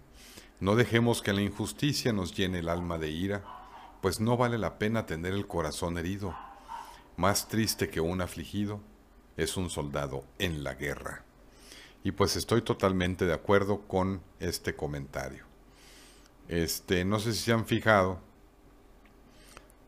No 0.60 0.76
dejemos 0.76 1.22
que 1.22 1.32
la 1.32 1.42
injusticia 1.42 2.12
nos 2.12 2.36
llene 2.36 2.60
el 2.60 2.68
alma 2.68 2.98
de 2.98 3.12
ira, 3.12 3.46
pues 4.02 4.20
no 4.20 4.36
vale 4.36 4.58
la 4.58 4.78
pena 4.78 5.06
tener 5.06 5.32
el 5.32 5.48
corazón 5.48 5.98
herido. 5.98 6.36
Más 7.20 7.50
triste 7.50 7.90
que 7.90 8.00
un 8.00 8.22
afligido 8.22 8.80
es 9.36 9.58
un 9.58 9.70
soldado 9.70 10.24
en 10.38 10.64
la 10.64 10.76
guerra. 10.76 11.26
Y 12.02 12.14
pues 12.14 12.38
estoy 12.38 12.62
totalmente 12.62 13.26
de 13.26 13.34
acuerdo 13.34 13.82
con 13.90 14.22
este 14.40 14.74
comentario. 14.78 15.44
Este, 16.48 17.04
no 17.04 17.20
sé 17.20 17.34
si 17.34 17.40
se 17.40 17.52
han 17.52 17.66
fijado, 17.66 18.22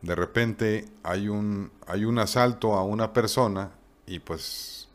de 0.02 0.14
repente 0.14 0.84
hay 1.02 1.30
un, 1.30 1.72
hay 1.86 2.04
un 2.04 2.18
asalto 2.18 2.74
a 2.74 2.84
una 2.84 3.14
persona 3.14 3.70
y 4.06 4.18
pues 4.18 4.90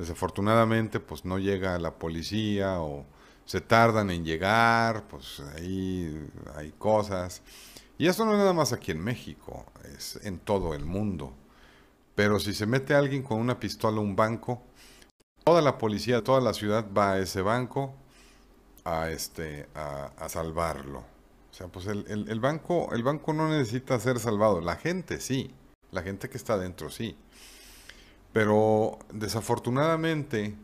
desafortunadamente 0.00 0.98
pues 0.98 1.24
no 1.24 1.38
llega 1.38 1.78
la 1.78 1.94
policía 1.94 2.80
o 2.80 3.06
se 3.44 3.60
tardan 3.60 4.10
en 4.10 4.24
llegar, 4.24 5.06
pues 5.06 5.38
ahí 5.54 6.28
hay 6.56 6.72
cosas. 6.72 7.40
Y 7.98 8.08
eso 8.08 8.24
no 8.24 8.32
es 8.32 8.38
nada 8.38 8.52
más 8.52 8.72
aquí 8.72 8.90
en 8.90 9.04
México, 9.04 9.64
es 9.96 10.18
en 10.24 10.40
todo 10.40 10.74
el 10.74 10.84
mundo. 10.84 11.36
Pero 12.14 12.38
si 12.38 12.52
se 12.52 12.66
mete 12.66 12.94
alguien 12.94 13.22
con 13.22 13.38
una 13.38 13.58
pistola 13.58 13.98
a 13.98 14.00
un 14.00 14.14
banco, 14.14 14.62
toda 15.44 15.62
la 15.62 15.78
policía, 15.78 16.22
toda 16.22 16.40
la 16.40 16.52
ciudad 16.52 16.86
va 16.96 17.12
a 17.12 17.18
ese 17.18 17.42
banco 17.42 17.94
a, 18.84 19.10
este, 19.10 19.68
a, 19.74 20.28
salvarlo. 20.28 20.98
O 20.98 21.54
sea, 21.54 21.68
pues 21.68 21.86
el, 21.86 22.06
el, 22.08 22.40
banco, 22.40 22.92
el 22.94 23.02
banco 23.02 23.32
no 23.32 23.48
necesita 23.48 23.98
ser 23.98 24.18
salvado, 24.18 24.60
la 24.60 24.76
gente 24.76 25.20
sí, 25.20 25.54
la 25.90 26.02
gente 26.02 26.28
que 26.28 26.36
está 26.36 26.58
dentro 26.58 26.90
sí. 26.90 27.16
Pero 28.32 28.98
desafortunadamente, 29.12 30.54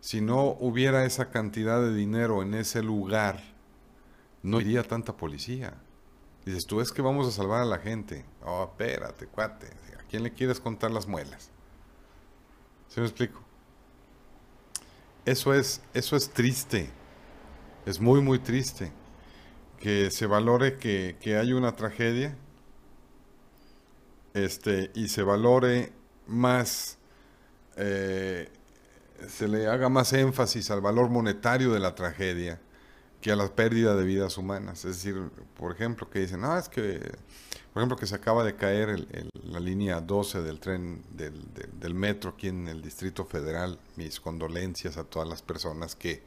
si 0.00 0.20
no 0.20 0.56
hubiera 0.60 1.04
esa 1.04 1.30
cantidad 1.30 1.80
de 1.80 1.94
dinero 1.94 2.42
en 2.42 2.54
ese 2.54 2.82
lugar, 2.82 3.40
no 4.42 4.60
iría 4.60 4.82
tanta 4.82 5.16
policía. 5.16 5.74
Dices, 6.44 6.66
tú 6.66 6.80
es 6.80 6.92
que 6.92 7.00
vamos 7.00 7.26
a 7.26 7.30
salvar 7.30 7.62
a 7.62 7.64
la 7.64 7.78
gente. 7.78 8.24
Oh, 8.44 8.64
espérate, 8.64 9.26
cuate 9.26 9.68
quién 10.10 10.22
le 10.22 10.32
quieres 10.32 10.60
contar 10.60 10.90
las 10.90 11.06
muelas? 11.06 11.50
¿Se 12.88 13.00
me 13.00 13.06
explico? 13.06 13.40
Eso 15.24 15.54
es, 15.54 15.80
eso 15.94 16.16
es 16.16 16.30
triste. 16.30 16.90
Es 17.86 18.00
muy, 18.00 18.20
muy 18.20 18.38
triste. 18.38 18.92
Que 19.80 20.10
se 20.10 20.26
valore 20.26 20.78
que, 20.78 21.16
que 21.20 21.36
hay 21.36 21.52
una 21.52 21.76
tragedia 21.76 22.36
este, 24.34 24.90
y 24.94 25.08
se 25.08 25.22
valore 25.22 25.92
más, 26.26 26.98
eh, 27.76 28.50
se 29.28 29.48
le 29.48 29.68
haga 29.68 29.88
más 29.88 30.12
énfasis 30.12 30.70
al 30.70 30.80
valor 30.80 31.08
monetario 31.08 31.72
de 31.72 31.80
la 31.80 31.94
tragedia 31.94 32.60
que 33.20 33.32
a 33.32 33.36
la 33.36 33.48
pérdida 33.48 33.94
de 33.94 34.04
vidas 34.04 34.36
humanas. 34.36 34.84
Es 34.84 34.96
decir, 34.96 35.30
por 35.56 35.72
ejemplo, 35.72 36.10
que 36.10 36.18
dicen, 36.18 36.40
no, 36.42 36.58
es 36.58 36.68
que 36.68 37.00
por 37.74 37.80
ejemplo, 37.80 37.96
que 37.96 38.06
se 38.06 38.14
acaba 38.14 38.44
de 38.44 38.54
caer 38.54 39.04
la 39.42 39.58
línea 39.58 40.00
12 40.00 40.42
del 40.42 40.60
tren 40.60 41.02
del, 41.10 41.94
metro 41.94 42.30
aquí 42.30 42.46
en 42.46 42.68
el 42.68 42.80
Distrito 42.80 43.24
Federal. 43.24 43.80
Mis 43.96 44.20
condolencias 44.20 44.96
a 44.96 45.02
todas 45.02 45.28
las 45.28 45.42
personas 45.42 45.96
que 45.96 46.22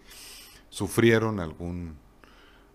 sufrieron 0.70 1.40
algún, 1.40 1.96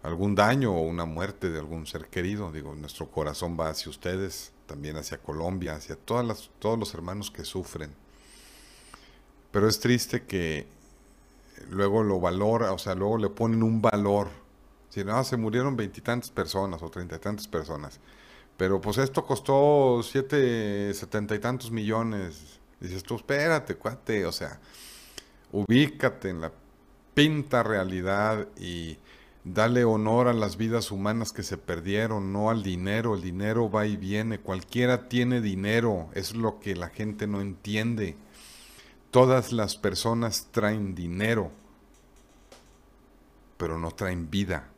algún 0.03 0.35
daño 0.35 0.73
o 0.73 0.81
una 0.81 1.05
muerte 1.05 1.51
de 1.51 1.59
algún 1.59 1.87
ser 1.87 2.07
querido. 2.07 2.51
Digo, 2.51 2.75
nuestro 2.75 3.11
corazón 3.11 3.59
va 3.61 3.69
hacia 3.69 3.91
ustedes, 3.91 4.53
también 4.65 4.97
hacia 4.97 5.19
Colombia, 5.19 5.75
hacia 5.75 5.95
todas 5.95 6.25
las, 6.25 6.51
todos 6.59 6.79
los 6.79 6.95
hermanos 6.95 7.31
que 7.31 7.45
sufren. 7.45 7.95
Pero 9.51 9.69
es 9.69 9.81
triste 9.81 10.23
que 10.23 10.67
luego 11.69 12.03
lo 12.03 12.21
valora, 12.21 12.73
o 12.73 12.79
sea, 12.79 12.95
luego 12.95 13.19
le 13.19 13.29
ponen 13.29 13.63
un 13.63 13.83
valor. 13.83 14.31
Si 14.89 15.05
no, 15.05 15.23
se 15.25 15.37
murieron 15.37 15.77
veintitantas 15.77 16.31
personas 16.31 16.83
o 16.83 16.89
treinta 16.89 17.17
y 17.17 17.19
tantas 17.19 17.47
personas 17.47 18.01
pero 18.63 18.81
pues 18.81 18.97
esto 18.99 19.27
costó 19.27 20.05
siete, 20.05 20.95
setenta 20.95 21.35
y 21.35 21.41
tantos 21.41 21.73
millones. 21.73 22.61
Dices 22.79 23.03
tú, 23.03 23.17
espérate, 23.17 23.75
cuate, 23.75 24.25
o 24.25 24.31
sea, 24.31 24.61
ubícate 25.51 26.29
en 26.29 26.43
la 26.43 26.53
pinta 27.13 27.65
realidad 27.65 28.47
y 28.57 28.99
dale 29.43 29.83
honor 29.83 30.29
a 30.29 30.33
las 30.33 30.59
vidas 30.59 30.93
humanas 30.93 31.33
que 31.33 31.43
se 31.43 31.59
perdieron, 31.59 32.33
no 32.33 32.51
al 32.51 32.63
dinero. 32.63 33.17
El 33.17 33.23
dinero 33.23 33.69
va 33.69 33.85
y 33.87 33.97
viene, 33.97 34.39
cualquiera 34.39 35.09
tiene 35.09 35.41
dinero, 35.41 36.09
es 36.15 36.37
lo 36.37 36.61
que 36.61 36.77
la 36.77 36.89
gente 36.89 37.27
no 37.27 37.41
entiende. 37.41 38.17
Todas 39.11 39.51
las 39.51 39.77
personas 39.77 40.51
traen 40.53 40.95
dinero, 40.95 41.51
pero 43.57 43.77
no 43.77 43.91
traen 43.91 44.31
vida. 44.31 44.69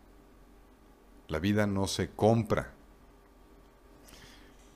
La 1.28 1.38
vida 1.38 1.66
no 1.66 1.86
se 1.86 2.08
compra. 2.08 2.73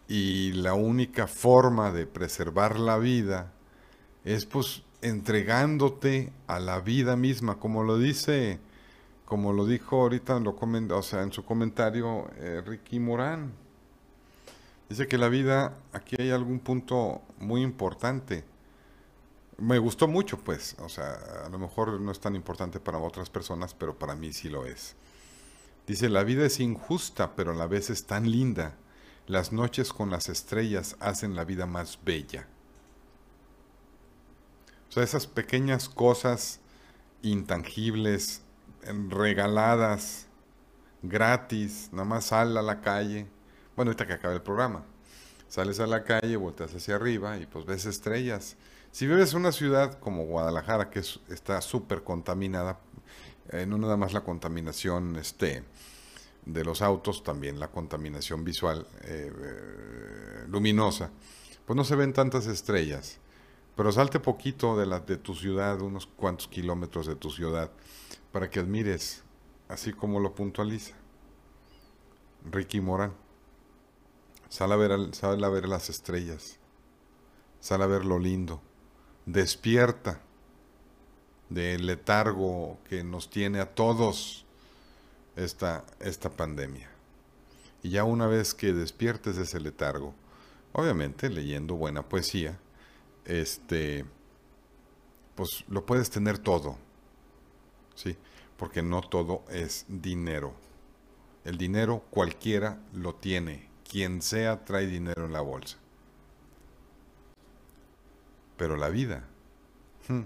Y 0.09 0.52
la 0.52 0.72
única 0.72 1.26
forma 1.26 1.92
de 1.92 2.06
preservar 2.06 2.80
la 2.80 2.96
vida 2.96 3.52
es 4.24 4.46
pues 4.46 4.82
entregándote 5.02 6.32
a 6.46 6.59
la 6.59 6.80
vida 6.80 7.14
misma, 7.16 7.59
como 7.59 7.84
lo 7.84 7.98
dice, 7.98 8.59
como 9.24 9.52
lo 9.52 9.66
dijo 9.66 10.00
ahorita, 10.00 10.40
lo 10.40 10.56
o 10.59 11.02
sea, 11.02 11.22
en 11.22 11.32
su 11.32 11.44
comentario 11.44 12.30
eh, 12.36 12.62
Ricky 12.64 12.98
Morán. 12.98 13.52
Dice 14.88 15.06
que 15.06 15.18
la 15.18 15.28
vida, 15.28 15.76
aquí 15.92 16.16
hay 16.18 16.30
algún 16.30 16.61
punto 16.61 17.20
muy 17.38 17.61
importante. 17.61 18.44
Me 19.59 19.78
gustó 19.78 20.09
mucho, 20.09 20.38
pues, 20.38 20.76
o 20.78 20.88
sea, 20.88 21.18
a 21.44 21.48
lo 21.50 21.59
mejor 21.59 22.00
no 22.00 22.11
es 22.11 22.20
tan 22.20 22.34
importante 22.34 22.80
para 22.80 22.98
otras 22.98 23.28
personas, 23.28 23.74
pero 23.74 23.98
para 23.98 24.14
mí 24.14 24.32
sí 24.32 24.48
lo 24.48 24.64
es. 24.64 24.96
Dice, 25.86 26.09
la 26.09 26.24
vida 26.24 26.46
es 26.46 26.59
injusta, 26.61 27.36
pero 27.36 27.52
a 27.52 27.54
la 27.54 27.66
vez 27.66 27.90
es 27.90 28.06
tan 28.06 28.30
linda. 28.30 28.76
Las 29.29 29.53
noches 29.53 29.93
con 29.93 30.09
las 30.09 30.31
estrellas 30.31 30.97
hacen 31.01 31.37
la 31.37 31.45
vida 31.45 31.66
más 31.66 31.99
bella. 32.03 32.49
O 34.89 34.93
sea, 34.93 35.03
esas 35.03 35.26
pequeñas 35.26 35.91
cosas 35.91 36.61
intangibles, 37.20 38.41
regaladas, 39.11 40.29
gratis, 41.03 41.91
nada 41.93 42.07
más 42.07 42.24
sal 42.24 42.57
a 42.57 42.62
la 42.62 42.81
calle. 42.81 43.26
Bueno, 43.76 43.91
ahorita 43.91 44.07
que 44.07 44.14
acabe 44.14 44.35
el 44.35 44.43
programa. 44.43 44.85
Sales 45.47 45.79
a 45.79 45.87
la 45.87 46.05
calle, 46.05 46.37
volteas 46.39 46.74
hacia 46.74 46.97
arriba 46.97 47.37
y 47.37 47.45
pues 47.45 47.66
ves 47.66 47.85
estrellas. 47.85 48.57
Si 48.93 49.07
vives 49.07 49.33
en 49.33 49.41
una 49.41 49.53
ciudad 49.53 49.99
como 49.99 50.24
Guadalajara, 50.24 50.89
que 50.89 51.01
está 51.01 51.61
súper 51.61 52.03
contaminada, 52.03 52.81
eh, 53.51 53.66
no 53.66 53.76
nada 53.76 53.99
más 53.99 54.14
la 54.14 54.22
contaminación 54.22 55.16
este, 55.16 55.64
de 56.45 56.64
los 56.64 56.82
autos, 56.82 57.22
también 57.22 57.61
la 57.61 57.68
contaminación 57.68 58.45
visual 58.45 58.86
eh, 59.03 59.32
eh, 59.34 60.45
luminosa, 60.49 61.11
pues 61.66 61.76
no 61.76 61.84
se 61.84 61.97
ven 61.97 62.12
tantas 62.12 62.47
estrellas. 62.47 63.18
Pero 63.76 63.93
salte 63.93 64.18
poquito 64.18 64.76
de, 64.76 64.86
la, 64.86 65.01
de 65.01 65.18
tu 65.18 65.34
ciudad, 65.34 65.80
unos 65.80 66.07
cuantos 66.07 66.49
kilómetros 66.49 67.07
de 67.07 67.14
tu 67.14 67.30
ciudad, 67.30 67.70
para 68.32 68.51
que 68.51 68.59
admires, 68.59 69.22
así 69.68 69.93
como 69.93 70.18
lo 70.18 70.34
puntualiza 70.34 70.97
Ricky 72.51 72.80
Morán. 72.80 73.14
Sal 74.49 74.72
a 74.72 74.76
ver, 74.76 75.14
sal 75.14 75.45
a 75.45 75.49
ver 75.49 75.68
las 75.68 75.91
estrellas, 75.91 76.59
sal 77.61 77.82
a 77.82 77.86
ver 77.86 78.05
lo 78.05 78.18
lindo, 78.18 78.62
despierta 79.26 80.22
del 81.51 81.86
letargo 81.86 82.78
que 82.89 83.05
nos 83.05 83.30
tiene 83.30 83.61
a 83.61 83.74
todos 83.74 84.47
esta, 85.39 85.84
esta 86.01 86.30
pandemia. 86.30 86.89
Y 87.82 87.91
ya 87.91 88.05
una 88.05 88.26
vez 88.26 88.55
que 88.55 88.72
despiertes 88.72 89.36
de 89.36 89.45
ese 89.45 89.61
letargo, 89.61 90.14
obviamente 90.72 91.30
leyendo 91.30 91.76
buena 91.76 92.09
poesía, 92.09 92.59
este, 93.24 94.05
pues 95.36 95.64
lo 95.68 95.86
puedes 95.86 96.11
tener 96.11 96.39
todo, 96.39 96.76
¿sí? 97.95 98.16
Porque 98.57 98.82
no 98.82 99.01
todo 99.01 99.45
es 99.49 99.86
dinero. 99.89 100.55
El 101.45 101.57
dinero 101.57 102.05
cualquiera 102.11 102.80
lo 102.93 103.14
tiene, 103.14 103.68
quien 103.89 104.20
sea 104.22 104.64
trae 104.64 104.86
dinero 104.86 105.26
en 105.26 105.32
la 105.32 105.41
bolsa. 105.41 105.78
Pero 108.57 108.76
la 108.76 108.89
vida, 108.89 109.24
hmm, 110.09 110.22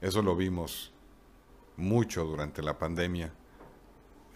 eso 0.00 0.20
lo 0.20 0.34
vimos 0.34 0.92
mucho 1.76 2.24
durante 2.24 2.62
la 2.62 2.78
pandemia. 2.78 3.32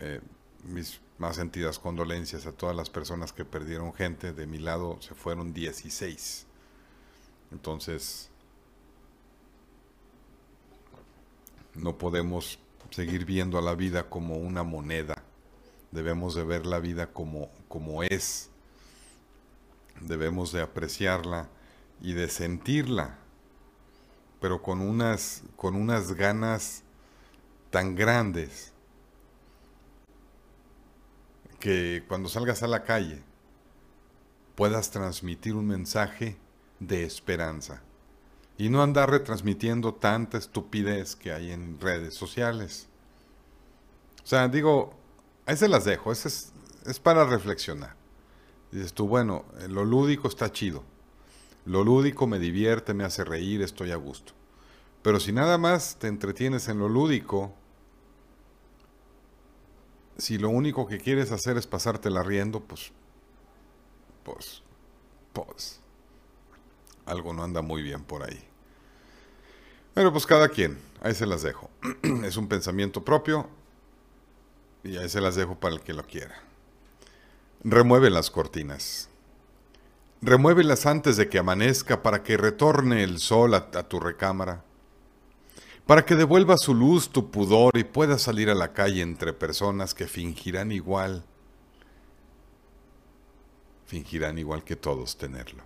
Eh, 0.00 0.20
mis 0.64 1.00
más 1.18 1.36
sentidas 1.36 1.78
condolencias 1.78 2.46
a 2.46 2.52
todas 2.52 2.74
las 2.74 2.90
personas 2.90 3.32
que 3.32 3.44
perdieron 3.44 3.92
gente. 3.92 4.32
De 4.32 4.46
mi 4.46 4.58
lado 4.58 4.98
se 5.00 5.14
fueron 5.14 5.52
16. 5.52 6.46
Entonces, 7.52 8.30
no 11.74 11.98
podemos 11.98 12.58
seguir 12.90 13.24
viendo 13.24 13.58
a 13.58 13.62
la 13.62 13.74
vida 13.74 14.08
como 14.08 14.36
una 14.36 14.62
moneda. 14.62 15.22
Debemos 15.90 16.34
de 16.34 16.44
ver 16.44 16.66
la 16.66 16.78
vida 16.78 17.12
como, 17.12 17.50
como 17.68 18.02
es. 18.02 18.50
Debemos 20.00 20.52
de 20.52 20.62
apreciarla 20.62 21.48
y 22.00 22.14
de 22.14 22.28
sentirla, 22.28 23.18
pero 24.40 24.62
con 24.62 24.80
unas, 24.80 25.42
con 25.56 25.74
unas 25.74 26.12
ganas 26.12 26.82
tan 27.70 27.94
grandes 27.94 28.72
que 31.58 32.04
cuando 32.08 32.28
salgas 32.28 32.62
a 32.62 32.66
la 32.66 32.82
calle 32.82 33.22
puedas 34.56 34.90
transmitir 34.90 35.54
un 35.54 35.66
mensaje 35.66 36.36
de 36.80 37.04
esperanza 37.04 37.82
y 38.58 38.68
no 38.68 38.82
andar 38.82 39.10
retransmitiendo 39.10 39.94
tanta 39.94 40.36
estupidez 40.36 41.16
que 41.16 41.32
hay 41.32 41.50
en 41.50 41.80
redes 41.80 42.14
sociales. 42.14 42.88
O 44.22 44.26
sea, 44.26 44.48
digo, 44.48 44.94
ahí 45.46 45.56
se 45.56 45.68
las 45.68 45.84
dejo, 45.84 46.12
es, 46.12 46.52
es 46.84 47.00
para 47.00 47.24
reflexionar. 47.24 47.94
Dices 48.70 48.92
tú, 48.92 49.08
bueno, 49.08 49.44
lo 49.68 49.84
lúdico 49.84 50.28
está 50.28 50.52
chido, 50.52 50.84
lo 51.64 51.84
lúdico 51.84 52.26
me 52.26 52.38
divierte, 52.38 52.94
me 52.94 53.04
hace 53.04 53.24
reír, 53.24 53.62
estoy 53.62 53.92
a 53.92 53.96
gusto. 53.96 54.32
Pero 55.02 55.20
si 55.20 55.32
nada 55.32 55.56
más 55.56 55.96
te 55.98 56.08
entretienes 56.08 56.68
en 56.68 56.78
lo 56.78 56.88
lúdico, 56.88 57.54
si 60.20 60.38
lo 60.38 60.50
único 60.50 60.86
que 60.86 60.98
quieres 60.98 61.32
hacer 61.32 61.56
es 61.56 61.66
pasártela 61.66 62.22
riendo, 62.22 62.60
pues, 62.60 62.92
pues, 64.22 64.62
pues, 65.32 65.80
algo 67.06 67.32
no 67.32 67.42
anda 67.42 67.62
muy 67.62 67.82
bien 67.82 68.04
por 68.04 68.22
ahí. 68.22 68.40
Pero 69.94 70.12
pues 70.12 70.26
cada 70.26 70.48
quien, 70.48 70.78
ahí 71.00 71.14
se 71.14 71.26
las 71.26 71.42
dejo. 71.42 71.70
es 72.24 72.36
un 72.36 72.48
pensamiento 72.48 73.04
propio 73.04 73.48
y 74.84 74.96
ahí 74.96 75.08
se 75.08 75.20
las 75.20 75.34
dejo 75.34 75.58
para 75.58 75.74
el 75.74 75.80
que 75.80 75.94
lo 75.94 76.06
quiera. 76.06 76.40
Remueve 77.64 78.10
las 78.10 78.30
cortinas. 78.30 79.08
Remuévelas 80.22 80.86
antes 80.86 81.16
de 81.16 81.28
que 81.28 81.38
amanezca 81.38 82.02
para 82.02 82.22
que 82.22 82.36
retorne 82.36 83.02
el 83.02 83.18
sol 83.18 83.54
a, 83.54 83.68
a 83.74 83.88
tu 83.88 84.00
recámara 84.00 84.64
para 85.90 86.06
que 86.06 86.14
devuelva 86.14 86.56
su 86.56 86.72
luz 86.72 87.10
tu 87.10 87.32
pudor 87.32 87.76
y 87.76 87.82
puedas 87.82 88.22
salir 88.22 88.48
a 88.48 88.54
la 88.54 88.72
calle 88.72 89.02
entre 89.02 89.32
personas 89.32 89.92
que 89.92 90.06
fingirán 90.06 90.70
igual, 90.70 91.24
fingirán 93.86 94.38
igual 94.38 94.62
que 94.62 94.76
todos 94.76 95.16
tenerlo. 95.16 95.64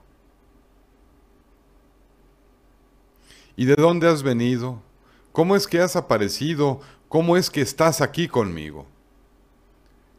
¿Y 3.55 3.67
de 3.67 3.75
dónde 3.75 4.09
has 4.09 4.23
venido? 4.23 4.81
¿Cómo 5.31 5.57
es 5.57 5.67
que 5.67 5.83
has 5.83 5.95
aparecido? 5.95 6.81
¿Cómo 7.11 7.37
es 7.37 7.51
que 7.51 7.61
estás 7.61 8.01
aquí 8.01 8.27
conmigo? 8.27 8.87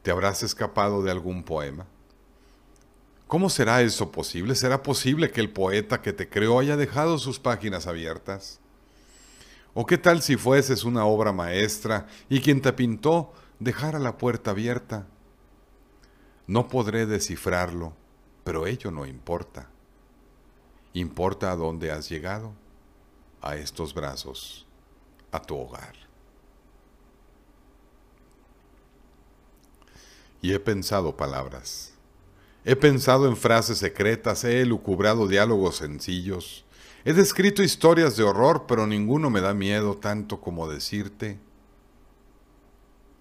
¿Te 0.03 0.11
habrás 0.11 0.43
escapado 0.43 1.01
de 1.01 1.09
algún 1.09 1.41
poema? 1.41 1.87
¿Cómo 3.25 3.49
será 3.49 3.81
eso 3.81 4.11
posible? 4.11 4.53
¿Será 4.53 4.83
posible 4.83 5.31
que 5.31 5.41
el 5.41 5.49
poeta 5.49 6.03
que 6.03 6.13
te 6.13 6.29
creó 6.29 6.59
haya 6.59 6.77
dejado 6.77 7.17
sus 7.17 7.39
páginas 7.39 7.87
abiertas? 7.87 8.59
¿O 9.77 9.85
qué 9.85 9.97
tal 9.97 10.21
si 10.21 10.37
fueses 10.37 10.85
una 10.85 11.05
obra 11.05 11.33
maestra 11.33 12.07
y 12.29 12.39
quien 12.39 12.61
te 12.61 12.71
pintó 12.71 13.33
dejara 13.59 13.99
la 13.99 14.17
puerta 14.17 14.51
abierta? 14.51 15.05
No 16.47 16.69
podré 16.69 17.05
descifrarlo, 17.05 17.93
pero 18.45 18.67
ello 18.67 18.89
no 18.89 19.05
importa. 19.05 19.69
Importa 20.93 21.51
a 21.51 21.57
dónde 21.57 21.91
has 21.91 22.07
llegado, 22.07 22.53
a 23.41 23.57
estos 23.57 23.93
brazos, 23.93 24.65
a 25.33 25.41
tu 25.41 25.57
hogar. 25.57 25.93
Y 30.41 30.53
he 30.53 30.59
pensado 30.61 31.17
palabras. 31.17 31.93
He 32.63 32.77
pensado 32.77 33.27
en 33.27 33.35
frases 33.35 33.79
secretas, 33.79 34.45
he 34.45 34.61
elucubrado 34.61 35.27
diálogos 35.27 35.75
sencillos, 35.75 36.64
He 37.07 37.13
descrito 37.13 37.61
historias 37.61 38.17
de 38.17 38.23
horror, 38.23 38.65
pero 38.67 38.87
ninguno 38.87 39.29
me 39.29 39.39
da 39.39 39.53
miedo 39.53 39.95
tanto 39.95 40.41
como 40.41 40.67
decirte 40.67 41.37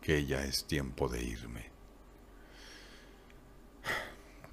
que 0.01 0.25
ya 0.25 0.43
es 0.43 0.65
tiempo 0.65 1.07
de 1.07 1.23
irme. 1.23 1.71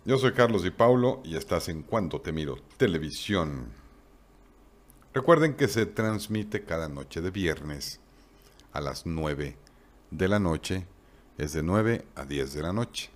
Yo 0.03 0.17
soy 0.17 0.33
Carlos 0.33 0.63
Di 0.63 0.71
Paulo 0.71 1.21
y 1.23 1.37
estás 1.37 1.69
en 1.69 1.81
Cuando 1.83 2.19
Te 2.19 2.33
Miro 2.33 2.57
Televisión. 2.75 3.71
Recuerden 5.13 5.55
que 5.55 5.69
se 5.69 5.85
transmite 5.85 6.65
cada 6.65 6.89
noche 6.89 7.21
de 7.21 7.31
viernes 7.31 8.01
a 8.73 8.81
las 8.81 9.05
9 9.05 9.55
de 10.09 10.27
la 10.27 10.39
noche, 10.39 10.87
es 11.37 11.53
de 11.53 11.63
9 11.63 12.05
a 12.15 12.25
10 12.25 12.53
de 12.53 12.61
la 12.63 12.73
noche. 12.73 13.09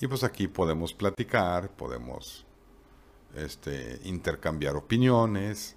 Y 0.00 0.06
pues 0.06 0.24
aquí 0.24 0.48
podemos 0.48 0.94
platicar, 0.94 1.70
podemos 1.72 2.45
este, 3.36 4.00
intercambiar 4.04 4.76
opiniones, 4.76 5.76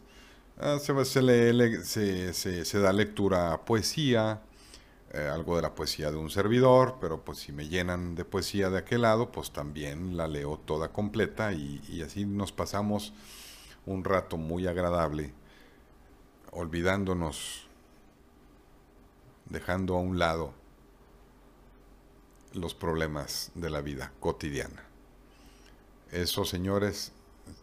ah, 0.58 0.78
se, 0.80 2.80
da 2.80 2.94
lectura 2.94 3.54
a 3.54 3.66
poesía, 3.66 4.42
eh, 5.12 5.30
algo 5.32 5.56
de 5.56 5.64
la 5.64 5.76
poesía 5.76 6.12
de 6.12 6.18
un 6.18 6.30
servidor, 6.30 6.98
pero 7.02 7.24
pues 7.24 7.40
si 7.40 7.52
me 7.52 7.68
llenan 7.68 8.16
de 8.16 8.26
poesía 8.26 8.70
de 8.70 8.80
aquel 8.80 9.02
lado, 9.02 9.32
pues 9.32 9.52
también 9.52 10.18
la 10.18 10.28
leo 10.28 10.58
toda 10.58 10.92
completa 10.92 11.54
y, 11.54 11.82
y 11.90 12.02
así 12.02 12.26
nos 12.26 12.52
pasamos 12.52 13.14
un 13.86 14.04
rato 14.04 14.38
muy 14.38 14.68
agradable, 14.68 15.34
olvidándonos, 16.52 17.68
dejando 19.50 19.96
a 19.96 20.00
un 20.00 20.20
lado 20.20 20.54
los 22.54 22.74
problemas 22.74 23.52
de 23.56 23.70
la 23.70 23.82
vida 23.82 24.12
cotidiana. 24.20 24.84
Eso, 26.12 26.46
señores, 26.46 27.12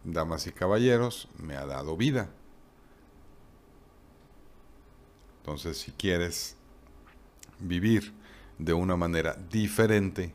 damas 0.07 0.47
y 0.47 0.51
caballeros, 0.51 1.27
me 1.37 1.55
ha 1.55 1.65
dado 1.65 1.97
vida. 1.97 2.29
Entonces, 5.39 5.77
si 5.77 5.91
quieres 5.91 6.55
vivir 7.59 8.13
de 8.57 8.73
una 8.73 8.95
manera 8.95 9.37
diferente, 9.49 10.33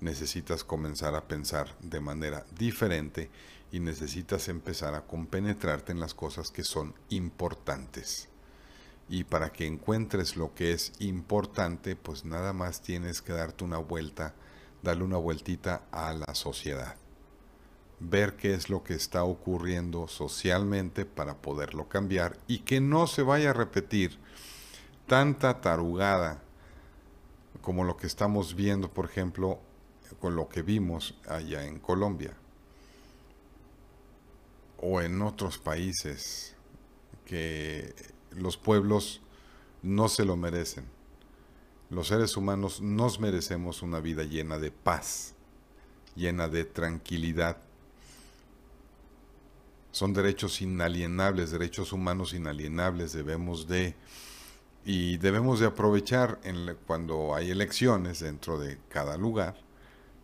necesitas 0.00 0.64
comenzar 0.64 1.14
a 1.14 1.26
pensar 1.28 1.76
de 1.80 2.00
manera 2.00 2.44
diferente 2.58 3.30
y 3.70 3.80
necesitas 3.80 4.48
empezar 4.48 4.94
a 4.94 5.06
compenetrarte 5.06 5.92
en 5.92 6.00
las 6.00 6.14
cosas 6.14 6.50
que 6.50 6.64
son 6.64 6.94
importantes. 7.08 8.28
Y 9.08 9.24
para 9.24 9.52
que 9.52 9.66
encuentres 9.66 10.36
lo 10.36 10.54
que 10.54 10.72
es 10.72 10.92
importante, 10.98 11.96
pues 11.96 12.24
nada 12.24 12.52
más 12.52 12.82
tienes 12.82 13.22
que 13.22 13.32
darte 13.32 13.64
una 13.64 13.78
vuelta, 13.78 14.34
darle 14.82 15.04
una 15.04 15.16
vueltita 15.16 15.84
a 15.90 16.12
la 16.12 16.34
sociedad. 16.34 17.01
Ver 18.04 18.36
qué 18.36 18.54
es 18.54 18.68
lo 18.68 18.82
que 18.82 18.94
está 18.94 19.22
ocurriendo 19.22 20.08
socialmente 20.08 21.06
para 21.06 21.36
poderlo 21.36 21.88
cambiar 21.88 22.36
y 22.48 22.60
que 22.60 22.80
no 22.80 23.06
se 23.06 23.22
vaya 23.22 23.50
a 23.50 23.54
repetir 23.54 24.18
tanta 25.06 25.60
tarugada 25.60 26.42
como 27.60 27.84
lo 27.84 27.96
que 27.96 28.08
estamos 28.08 28.56
viendo, 28.56 28.92
por 28.92 29.04
ejemplo, 29.04 29.60
con 30.20 30.34
lo 30.34 30.48
que 30.48 30.62
vimos 30.62 31.14
allá 31.28 31.64
en 31.64 31.78
Colombia 31.78 32.34
o 34.78 35.00
en 35.00 35.22
otros 35.22 35.58
países 35.58 36.56
que 37.24 37.94
los 38.32 38.56
pueblos 38.56 39.22
no 39.82 40.08
se 40.08 40.24
lo 40.24 40.36
merecen. 40.36 40.84
Los 41.88 42.08
seres 42.08 42.36
humanos 42.36 42.80
nos 42.80 43.20
merecemos 43.20 43.82
una 43.82 44.00
vida 44.00 44.24
llena 44.24 44.58
de 44.58 44.70
paz, 44.70 45.34
llena 46.16 46.48
de 46.48 46.64
tranquilidad. 46.64 47.58
Son 49.92 50.12
derechos 50.12 50.60
inalienables, 50.60 51.50
derechos 51.50 51.92
humanos 51.92 52.34
inalienables. 52.34 53.12
Debemos 53.12 53.68
de 53.68 53.94
y 54.84 55.18
debemos 55.18 55.60
de 55.60 55.66
aprovechar 55.66 56.40
cuando 56.86 57.34
hay 57.34 57.50
elecciones 57.50 58.20
dentro 58.20 58.58
de 58.58 58.78
cada 58.88 59.16
lugar, 59.16 59.56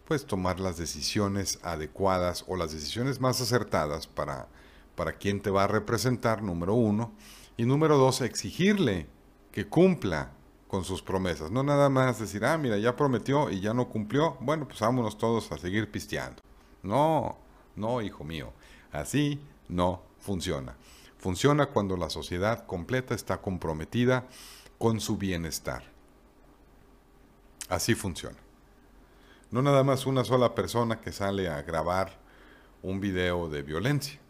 pues 0.06 0.26
tomar 0.26 0.58
las 0.58 0.76
decisiones 0.76 1.60
adecuadas 1.62 2.44
o 2.48 2.56
las 2.56 2.72
decisiones 2.72 3.20
más 3.20 3.40
acertadas 3.40 4.06
para, 4.06 4.48
para 4.96 5.12
quien 5.12 5.40
te 5.40 5.50
va 5.50 5.64
a 5.64 5.68
representar, 5.68 6.42
número 6.42 6.74
uno, 6.74 7.12
y 7.56 7.64
número 7.64 7.98
dos, 7.98 8.20
exigirle 8.20 9.06
que 9.52 9.68
cumpla 9.68 10.32
con 10.66 10.84
sus 10.84 11.02
promesas, 11.02 11.50
no 11.50 11.62
nada 11.62 11.88
más 11.88 12.18
decir, 12.18 12.44
ah, 12.44 12.58
mira, 12.58 12.78
ya 12.78 12.96
prometió 12.96 13.50
y 13.50 13.60
ya 13.60 13.72
no 13.72 13.88
cumplió, 13.88 14.36
bueno, 14.40 14.66
pues 14.66 14.80
vámonos 14.80 15.16
todos 15.16 15.50
a 15.52 15.58
seguir 15.58 15.90
pisteando. 15.90 16.42
No, 16.82 17.38
no, 17.74 18.02
hijo 18.02 18.24
mío, 18.24 18.52
así 18.92 19.40
no 19.68 20.02
funciona. 20.18 20.76
Funciona 21.18 21.66
cuando 21.66 21.96
la 21.96 22.10
sociedad 22.10 22.66
completa 22.66 23.14
está 23.14 23.40
comprometida 23.40 24.26
con 24.78 25.00
su 25.00 25.16
bienestar. 25.16 25.84
Así 27.68 27.94
funciona. 27.94 28.38
No 29.50 29.62
nada 29.62 29.82
más 29.82 30.06
una 30.06 30.24
sola 30.24 30.54
persona 30.54 31.00
que 31.00 31.12
sale 31.12 31.48
a 31.48 31.62
grabar 31.62 32.18
un 32.82 33.00
video 33.00 33.48
de 33.48 33.62
violencia. 33.62 34.20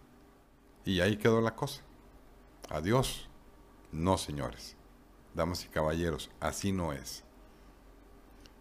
Y 0.84 1.00
ahí 1.00 1.16
quedó 1.16 1.40
la 1.40 1.54
cosa. 1.54 1.82
Adiós. 2.70 3.28
No, 3.92 4.16
señores. 4.16 4.76
Damas 5.34 5.64
y 5.64 5.68
caballeros, 5.68 6.30
así 6.40 6.72
no 6.72 6.92
es. 6.92 7.24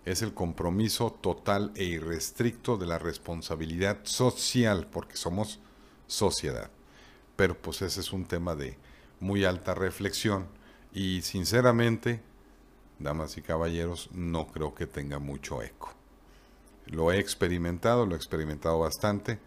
Es 0.05 0.21
el 0.21 0.33
compromiso 0.33 1.11
total 1.11 1.71
e 1.75 1.83
irrestricto 1.83 2.77
de 2.77 2.85
la 2.85 2.99
responsabilidad 2.99 3.99
social, 4.03 4.87
porque 4.87 5.17
somos 5.17 5.59
sociedad 6.07 6.71
pero 7.37 7.55
pues 7.55 7.81
ese 7.83 8.01
es 8.01 8.11
un 8.11 8.25
tema 8.25 8.55
de 8.55 8.77
muy 9.21 9.45
alta 9.45 9.73
reflexión 9.73 10.47
y 10.91 11.21
sinceramente, 11.21 12.21
damas 12.99 13.37
y 13.37 13.41
caballeros, 13.41 14.09
no 14.11 14.47
creo 14.47 14.75
que 14.75 14.87
tenga 14.87 15.19
mucho 15.19 15.61
eco. 15.61 15.93
Lo 16.87 17.11
he 17.11 17.19
experimentado, 17.19 18.05
lo 18.05 18.15
he 18.15 18.17
experimentado 18.17 18.79
bastante 18.79 19.39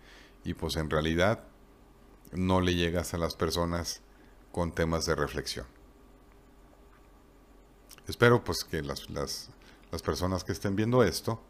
y 0.45 0.55
pues 0.55 0.77
en 0.77 0.89
realidad 0.89 1.43
no 2.33 2.61
le 2.61 2.77
llegas 2.77 3.13
a 3.13 3.19
las 3.19 3.35
personas 3.35 4.01
con 4.53 4.73
temas 4.73 5.05
de 5.05 5.17
reflexión. 5.17 5.67
Espero 8.07 8.45
pues 8.45 8.65
que 8.65 8.83
las, 8.83 9.11
las, 9.11 9.51
las 9.91 10.03
personas 10.03 10.45
que 10.45 10.53
estén 10.53 10.77
viendo 10.77 11.03
esto 11.03 11.43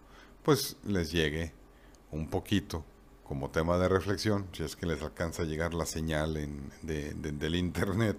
pues 0.42 0.76
les 0.84 1.12
llegue 1.12 1.52
un 2.10 2.28
poquito 2.28 2.84
como 3.30 3.48
tema 3.48 3.78
de 3.78 3.88
reflexión, 3.88 4.48
si 4.52 4.64
es 4.64 4.74
que 4.74 4.86
les 4.86 5.00
alcanza 5.02 5.44
a 5.44 5.46
llegar 5.46 5.72
la 5.72 5.86
señal 5.86 6.34
del 6.82 7.54
Internet, 7.54 8.16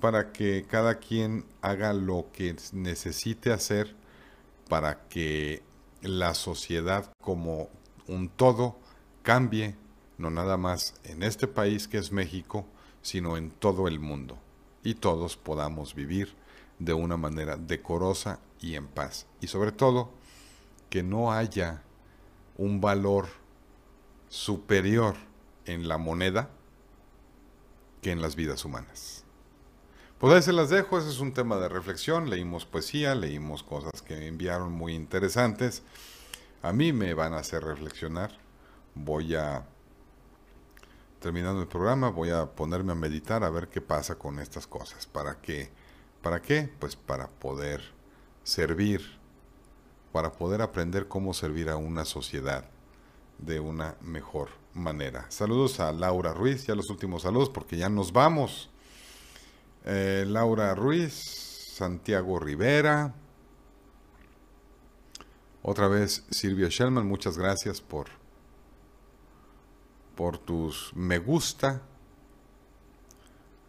para 0.00 0.30
que 0.30 0.64
cada 0.70 1.00
quien 1.00 1.44
haga 1.62 1.92
lo 1.92 2.26
que 2.32 2.54
necesite 2.74 3.52
hacer 3.52 3.96
para 4.68 5.08
que 5.08 5.64
la 6.00 6.34
sociedad 6.34 7.12
como 7.20 7.68
un 8.06 8.28
todo 8.28 8.76
cambie, 9.24 9.74
no 10.16 10.30
nada 10.30 10.56
más 10.58 10.94
en 11.02 11.24
este 11.24 11.48
país 11.48 11.88
que 11.88 11.98
es 11.98 12.12
México, 12.12 12.64
sino 13.02 13.36
en 13.36 13.50
todo 13.50 13.88
el 13.88 13.98
mundo, 13.98 14.38
y 14.84 14.94
todos 14.94 15.36
podamos 15.36 15.96
vivir 15.96 16.36
de 16.78 16.92
una 16.92 17.16
manera 17.16 17.56
decorosa 17.56 18.38
y 18.60 18.76
en 18.76 18.86
paz. 18.86 19.26
Y 19.40 19.48
sobre 19.48 19.72
todo, 19.72 20.12
que 20.88 21.02
no 21.02 21.32
haya 21.32 21.82
un 22.56 22.80
valor 22.80 23.42
superior 24.34 25.14
en 25.64 25.86
la 25.86 25.96
moneda 25.96 26.50
que 28.02 28.10
en 28.10 28.20
las 28.20 28.34
vidas 28.34 28.64
humanas. 28.64 29.22
Pues 30.18 30.34
ahí 30.34 30.42
se 30.42 30.52
las 30.52 30.70
dejo, 30.70 30.98
ese 30.98 31.08
es 31.08 31.20
un 31.20 31.32
tema 31.32 31.56
de 31.58 31.68
reflexión, 31.68 32.28
leímos 32.28 32.66
poesía, 32.66 33.14
leímos 33.14 33.62
cosas 33.62 34.02
que 34.02 34.26
enviaron 34.26 34.72
muy 34.72 34.92
interesantes. 34.92 35.84
A 36.62 36.72
mí 36.72 36.92
me 36.92 37.14
van 37.14 37.32
a 37.32 37.38
hacer 37.38 37.62
reflexionar. 37.62 38.32
Voy 38.96 39.36
a, 39.36 39.66
terminando 41.20 41.62
el 41.62 41.68
programa, 41.68 42.10
voy 42.10 42.30
a 42.30 42.46
ponerme 42.56 42.90
a 42.90 42.96
meditar 42.96 43.44
a 43.44 43.50
ver 43.50 43.68
qué 43.68 43.80
pasa 43.80 44.16
con 44.16 44.40
estas 44.40 44.66
cosas. 44.66 45.06
¿Para 45.06 45.40
qué? 45.40 45.70
¿Para 46.22 46.42
qué? 46.42 46.68
Pues 46.80 46.96
para 46.96 47.28
poder 47.28 47.82
servir, 48.42 49.16
para 50.10 50.32
poder 50.32 50.60
aprender 50.60 51.06
cómo 51.06 51.34
servir 51.34 51.70
a 51.70 51.76
una 51.76 52.04
sociedad 52.04 52.73
de 53.38 53.60
una 53.60 53.96
mejor 54.00 54.48
manera. 54.74 55.26
Saludos 55.30 55.80
a 55.80 55.92
Laura 55.92 56.34
Ruiz, 56.34 56.66
ya 56.66 56.74
los 56.74 56.90
últimos 56.90 57.22
saludos 57.22 57.50
porque 57.50 57.76
ya 57.76 57.88
nos 57.88 58.12
vamos. 58.12 58.70
Eh, 59.84 60.24
Laura 60.26 60.74
Ruiz, 60.74 61.12
Santiago 61.12 62.38
Rivera, 62.38 63.14
otra 65.62 65.88
vez 65.88 66.26
Silvia 66.30 66.68
Shellman, 66.68 67.06
muchas 67.06 67.38
gracias 67.38 67.80
por, 67.80 68.08
por 70.14 70.36
tus 70.36 70.92
me 70.94 71.18
gusta. 71.18 71.80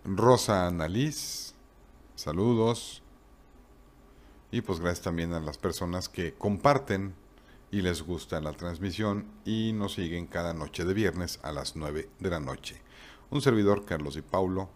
Rosa 0.04 0.68
Annalise, 0.68 1.54
saludos. 2.16 3.02
Y 4.52 4.62
pues 4.62 4.80
gracias 4.80 5.04
también 5.04 5.34
a 5.34 5.40
las 5.40 5.58
personas 5.58 6.10
que 6.10 6.34
comparten 6.34 7.16
y 7.76 7.82
les 7.82 8.04
gusta 8.04 8.40
la 8.40 8.54
transmisión 8.54 9.26
y 9.44 9.74
nos 9.74 9.96
siguen 9.96 10.28
cada 10.28 10.54
noche 10.54 10.86
de 10.86 10.94
viernes 10.94 11.42
a 11.44 11.52
las 11.52 11.76
9 11.76 12.08
de 12.20 12.30
la 12.30 12.40
noche. 12.40 12.82
Un 13.32 13.42
servidor, 13.42 13.84
Carlos 13.84 14.16
y 14.16 14.22
Paulo, 14.22 14.70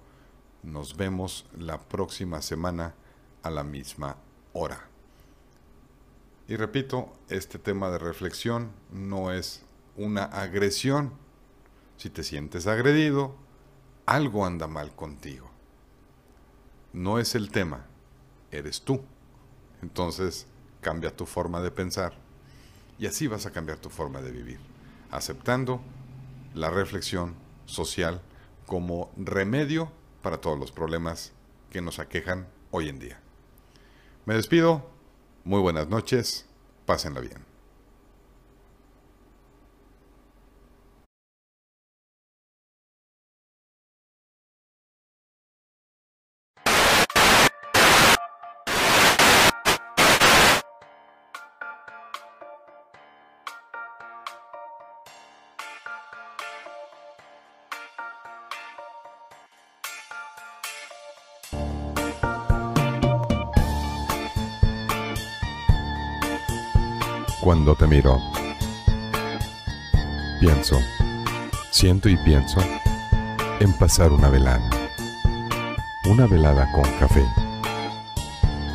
nos 0.64 0.98
vemos 0.98 1.46
la 1.58 1.80
próxima 1.80 2.42
semana 2.42 2.96
a 3.42 3.52
la 3.52 3.64
misma 3.64 4.18
hora. 4.52 4.90
Y 6.50 6.58
repito, 6.58 7.14
este 7.30 7.58
tema 7.58 7.90
de 7.90 8.00
reflexión 8.00 8.74
no 8.92 9.32
es 9.32 9.64
una 9.96 10.26
agresión. 10.26 11.14
Si 11.96 12.10
te 12.10 12.22
sientes 12.22 12.68
agredido, 12.68 13.34
algo 14.08 14.46
anda 14.46 14.68
mal 14.68 14.94
contigo. 14.94 15.50
No 16.92 17.18
es 17.18 17.34
el 17.34 17.50
tema, 17.50 17.86
eres 18.52 18.82
tú. 18.82 19.02
Entonces, 19.82 20.48
cambia 20.82 21.16
tu 21.16 21.26
forma 21.26 21.62
de 21.62 21.72
pensar 21.72 22.28
y 23.00 23.08
así 23.08 23.28
vas 23.28 23.46
a 23.46 23.52
cambiar 23.52 23.80
tu 23.80 23.90
forma 23.90 24.22
de 24.22 24.32
vivir, 24.32 24.60
aceptando 25.10 25.82
la 26.54 26.70
reflexión 26.70 27.36
social 27.66 28.22
como 28.66 29.12
remedio 29.18 29.92
para 30.22 30.42
todos 30.42 30.60
los 30.60 30.72
problemas 30.72 31.32
que 31.72 31.82
nos 31.82 32.00
aquejan 32.00 32.48
hoy 32.72 32.90
en 32.90 33.00
día. 33.00 33.20
Me 34.26 34.36
despido, 34.36 34.90
muy 35.44 35.62
buenas 35.62 35.88
noches, 35.88 36.46
pásenla 36.86 37.22
bien. 37.22 37.49
Cuando 67.50 67.74
te 67.74 67.88
miro, 67.88 68.22
pienso, 70.40 70.78
siento 71.72 72.08
y 72.08 72.16
pienso 72.18 72.60
en 73.60 73.76
pasar 73.80 74.12
una 74.12 74.30
velada. 74.30 74.70
Una 76.06 76.28
velada 76.28 76.72
con 76.72 76.84
café. 77.00 77.26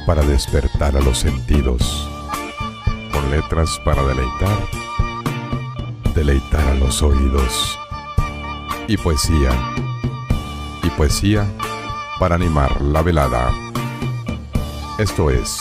Para 0.07 0.23
despertar 0.23 0.97
a 0.97 1.01
los 1.01 1.19
sentidos. 1.19 2.11
Con 3.13 3.31
letras 3.31 3.81
para 3.85 4.03
deleitar. 4.03 4.59
Deleitar 6.13 6.67
a 6.67 6.75
los 6.75 7.01
oídos. 7.01 7.79
Y 8.89 8.97
poesía. 8.97 9.53
Y 10.83 10.91
poesía 10.91 11.47
para 12.19 12.35
animar 12.35 12.83
la 12.83 13.03
velada. 13.03 13.53
Esto 14.99 15.31
es 15.31 15.61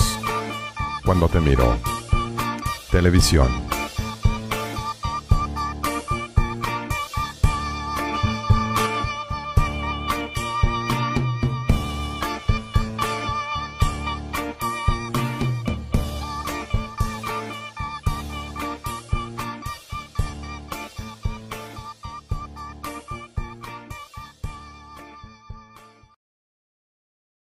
Cuando 1.06 1.28
te 1.28 1.40
miro 1.40 1.93
televisión. 2.94 3.73